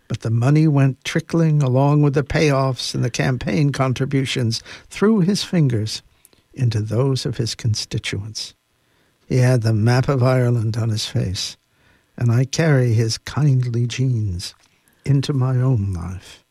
but 0.10 0.20
the 0.20 0.30
money 0.30 0.68
went 0.68 1.06
trickling 1.06 1.64
along 1.64 2.02
with 2.02 2.16
the 2.16 2.24
payoffs 2.24 2.94
and 2.94 3.02
the 3.02 3.10
campaign 3.10 3.72
contributions 3.72 4.62
through 4.90 5.22
his 5.22 5.42
fingers 5.42 6.02
into 6.54 6.82
those 6.82 7.26
of 7.26 7.38
his 7.38 7.56
constituents. 7.56 8.56
He 9.26 9.38
had 9.38 9.62
the 9.62 9.74
map 9.74 10.10
of 10.10 10.22
Ireland 10.22 10.76
on 10.76 10.90
his 10.90 11.06
face, 11.06 11.56
and 12.18 12.30
I 12.30 12.44
carry 12.44 12.92
his 12.92 13.18
kindly 13.18 13.88
genes 13.88 14.54
into 15.06 15.32
my 15.32 15.56
own 15.56 15.94
life. 15.94 16.44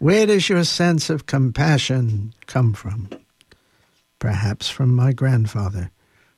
Where 0.00 0.26
does 0.26 0.48
your 0.48 0.62
sense 0.62 1.10
of 1.10 1.26
compassion 1.26 2.32
come 2.46 2.72
from? 2.72 3.08
Perhaps 4.20 4.70
from 4.70 4.94
my 4.94 5.12
grandfather, 5.12 5.90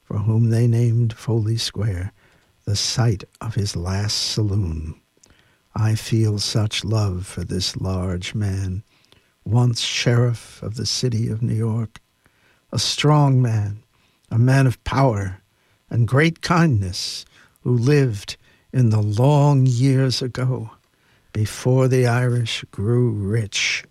for 0.03 0.17
whom 0.17 0.49
they 0.49 0.67
named 0.67 1.13
Foley 1.13 1.59
Square, 1.59 2.15
the 2.65 2.75
site 2.75 3.23
of 3.39 3.57
his 3.57 3.77
last 3.77 4.15
saloon. 4.15 4.99
I 5.75 5.95
feel 5.95 6.39
such 6.39 6.87
love 6.87 7.27
for 7.27 7.45
this 7.45 7.77
large 7.77 8.35
man, 8.35 8.83
once 9.45 9.83
sheriff 9.83 10.63
of 10.63 10.77
the 10.77 10.87
city 10.87 11.29
of 11.29 11.43
New 11.43 11.55
York, 11.55 12.01
a 12.73 12.79
strong 12.79 13.43
man, 13.43 13.83
a 14.31 14.39
man 14.39 14.67
of 14.67 14.83
power 14.85 15.43
and 15.91 16.09
great 16.09 16.41
kindness, 16.41 17.27
who 17.61 17.77
lived 17.77 18.39
in 18.73 18.89
the 18.89 19.03
long 19.03 19.67
years 19.67 20.23
ago, 20.23 20.71
before 21.33 21.89
the 21.89 22.07
Irish 22.07 22.65
grew 22.71 23.11
rich, 23.11 23.85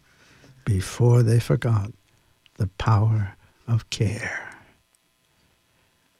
before 0.65 1.23
they 1.23 1.39
forgot 1.39 1.91
the 2.57 2.67
power 2.77 3.35
of 3.67 3.89
care. 3.89 4.45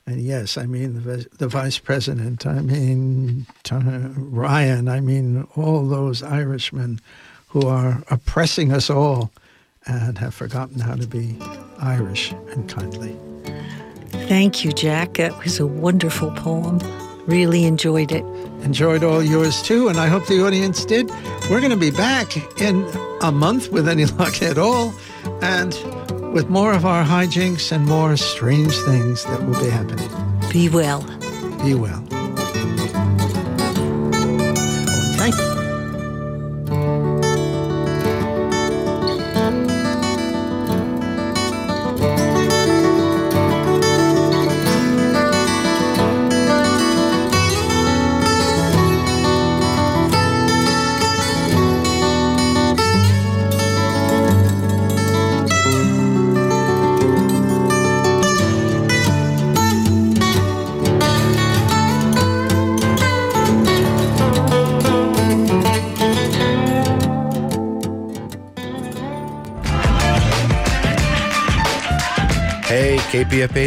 And 0.06 0.22
yes, 0.22 0.58
I 0.58 0.66
mean 0.66 1.04
the, 1.04 1.28
the 1.38 1.48
vice 1.48 1.78
president, 1.78 2.48
I 2.48 2.62
mean 2.62 3.46
Ryan, 3.72 4.88
I 4.90 5.02
mean 5.02 5.48
all 5.56 5.88
those 5.88 6.24
Irishmen 6.24 7.00
who 7.50 7.68
are 7.68 8.04
oppressing 8.10 8.72
us 8.72 8.90
all 8.90 9.32
and 9.86 10.18
have 10.18 10.34
forgotten 10.34 10.80
how 10.80 10.96
to 10.96 11.06
be 11.06 11.38
Irish 11.80 12.32
and 12.52 12.68
kindly. 12.68 13.16
Thank 14.28 14.64
you, 14.64 14.72
Jack. 14.72 15.16
That 15.16 15.38
was 15.44 15.60
a 15.60 15.68
wonderful 15.68 16.32
poem. 16.32 16.80
Really 17.30 17.66
enjoyed 17.66 18.12
it. 18.12 18.26
Enjoyed 18.64 19.04
all 19.04 19.22
yours 19.22 19.62
too, 19.62 19.88
and 19.88 20.00
I 20.00 20.08
hope 20.08 20.26
the 20.26 20.44
audience 20.44 20.84
did. 20.84 21.12
We're 21.48 21.60
going 21.60 21.70
to 21.70 21.78
be 21.78 21.92
back 21.92 22.36
in 22.60 22.84
a 23.22 23.32
month 23.32 23.72
with 23.72 23.88
any 23.88 24.06
luck 24.06 24.42
at 24.42 24.58
all, 24.58 24.96
and 25.44 25.72
with 26.34 26.50
more 26.50 26.74
of 26.74 26.88
our 26.88 27.04
hijinks 27.04 27.72
and 27.72 27.86
more 27.86 28.18
strange 28.18 28.76
things 28.80 29.26
that 29.26 29.46
will 29.46 29.62
be 29.62 29.70
happening. 29.70 30.10
Be 30.52 30.70
well. 30.70 31.04
Be 31.64 31.76
well. 31.76 32.09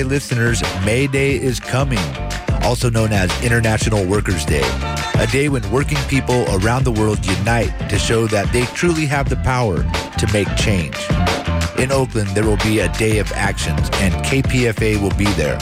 KPFA 0.02 0.08
listeners, 0.08 0.62
May 0.84 1.06
Day 1.06 1.36
is 1.36 1.60
coming, 1.60 1.98
also 2.62 2.90
known 2.90 3.12
as 3.12 3.30
International 3.44 4.04
Workers' 4.04 4.44
Day, 4.44 4.62
a 5.18 5.26
day 5.26 5.48
when 5.48 5.68
working 5.70 5.98
people 6.08 6.44
around 6.50 6.84
the 6.84 6.90
world 6.90 7.24
unite 7.24 7.72
to 7.88 7.98
show 7.98 8.26
that 8.28 8.52
they 8.52 8.64
truly 8.66 9.06
have 9.06 9.28
the 9.28 9.36
power 9.36 9.76
to 9.76 10.32
make 10.32 10.48
change. 10.56 10.96
In 11.78 11.92
Oakland, 11.92 12.28
there 12.30 12.44
will 12.44 12.58
be 12.58 12.80
a 12.80 12.88
day 12.94 13.18
of 13.18 13.30
actions, 13.32 13.88
and 13.94 14.14
KPFA 14.24 15.00
will 15.00 15.16
be 15.16 15.30
there. 15.34 15.58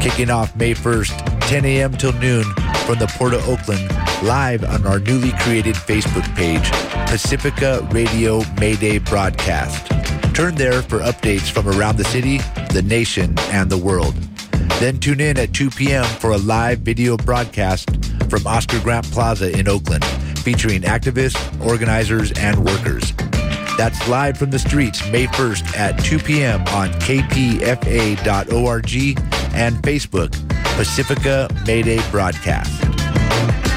Kicking 0.00 0.30
off 0.30 0.54
May 0.56 0.74
1st, 0.74 1.40
10 1.48 1.64
a.m. 1.64 1.92
till 1.92 2.12
noon 2.14 2.44
from 2.86 2.98
the 2.98 3.12
Port 3.16 3.34
of 3.34 3.46
Oakland, 3.48 3.88
live 4.22 4.64
on 4.64 4.86
our 4.86 4.98
newly 4.98 5.32
created 5.40 5.74
Facebook 5.74 6.24
page, 6.36 6.70
Pacifica 7.08 7.86
Radio 7.90 8.42
May 8.58 8.76
Day 8.76 8.98
Broadcast. 8.98 10.01
Turn 10.34 10.54
there 10.54 10.80
for 10.80 11.00
updates 11.00 11.50
from 11.50 11.68
around 11.68 11.98
the 11.98 12.04
city, 12.04 12.38
the 12.72 12.82
nation, 12.82 13.38
and 13.50 13.68
the 13.68 13.76
world. 13.76 14.14
Then 14.80 14.98
tune 14.98 15.20
in 15.20 15.38
at 15.38 15.52
2 15.52 15.70
p.m. 15.70 16.04
for 16.04 16.30
a 16.32 16.38
live 16.38 16.78
video 16.78 17.18
broadcast 17.18 17.90
from 18.30 18.46
Oscar 18.46 18.80
Grant 18.80 19.04
Plaza 19.12 19.56
in 19.56 19.68
Oakland, 19.68 20.04
featuring 20.38 20.82
activists, 20.82 21.36
organizers, 21.64 22.32
and 22.32 22.64
workers. 22.64 23.12
That's 23.76 24.08
live 24.08 24.38
from 24.38 24.50
the 24.50 24.58
streets 24.58 25.06
May 25.10 25.26
1st 25.26 25.76
at 25.76 26.02
2 26.02 26.18
p.m. 26.18 26.62
on 26.68 26.88
kpfa.org 26.94 28.24
and 29.54 29.76
Facebook, 29.82 30.32
Pacifica 30.76 31.48
Mayday 31.66 32.00
Broadcast. 32.10 33.71